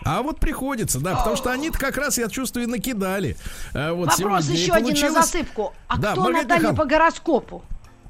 А 0.04 0.22
вот 0.22 0.38
приходится, 0.38 1.00
да, 1.00 1.16
потому 1.16 1.36
что 1.36 1.50
они-то 1.50 1.78
как 1.78 1.96
раз, 1.96 2.18
я 2.18 2.28
чувствую, 2.28 2.64
и 2.64 2.66
накидали. 2.66 3.36
Вот 3.72 4.10
Вопрос 4.10 4.16
сегодня. 4.16 4.52
И 4.52 4.58
еще 4.58 4.72
один 4.72 5.00
на 5.00 5.10
засыпку. 5.10 5.72
А 5.88 5.96
Да, 5.96 6.12
кто 6.12 6.22
Маргарита 6.22 6.42
Наталья 6.42 6.60
Михайловна. 6.72 6.82
по 6.82 6.88
гороскопу? 6.88 7.62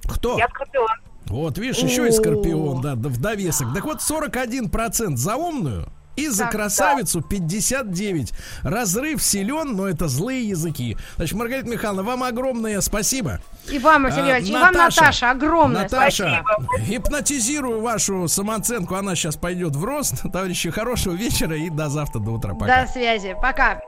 Кто? 0.09 0.39
Я 0.39 0.49
скорпион. 0.49 0.89
Вот, 1.27 1.59
видишь, 1.59 1.79
еще 1.79 2.09
и 2.09 2.13
скорпион, 2.13 2.81
да, 2.81 2.95
в 2.95 3.21
довесок. 3.21 3.73
Так 3.75 3.85
вот, 3.85 4.01
41% 4.01 5.17
за 5.17 5.37
умную 5.37 5.89
и 6.17 6.29
за 6.29 6.45
Так, 6.45 6.53
красавицу 6.53 7.23
59. 7.23 8.33
Разрыв 8.63 9.23
силен, 9.23 9.75
но 9.75 9.89
это 9.89 10.07
злые 10.07 10.49
языки. 10.49 10.97
Значит, 11.17 11.35
Маргарита 11.37 11.69
Михайловна, 11.69 12.03
вам 12.05 12.23
огромное 12.23 12.81
спасибо. 12.83 13.41
И 13.69 13.79
вам, 13.79 14.07
А, 14.07 14.11
Сергей 14.11 14.31
Иванович, 14.31 14.49
и 14.49 14.53
вам, 14.53 14.73
Наташа, 14.75 15.31
огромное 15.31 15.83
Наташа, 15.83 16.45
спасибо. 16.45 16.85
гипнотизирую 16.87 17.81
вашу 17.81 18.29
самооценку. 18.29 18.95
Она 18.95 19.17
сейчас 19.17 19.37
пойдет 19.37 19.75
в 19.75 19.85
рост. 19.85 20.23
Товарищи, 20.33 20.71
хорошего 20.71 21.15
вечера 21.15 21.57
и 21.57 21.69
до 21.71 21.89
завтра, 21.89 22.21
до 22.21 22.33
утра. 22.33 22.55
Пока. 22.55 22.85
До 22.85 22.93
связи. 22.93 23.35
Пока. 23.43 23.81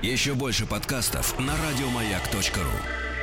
Еще 0.00 0.34
больше 0.34 0.64
подкастов 0.66 1.38
на 1.38 1.52
радиомаяк.ру. 1.68 3.13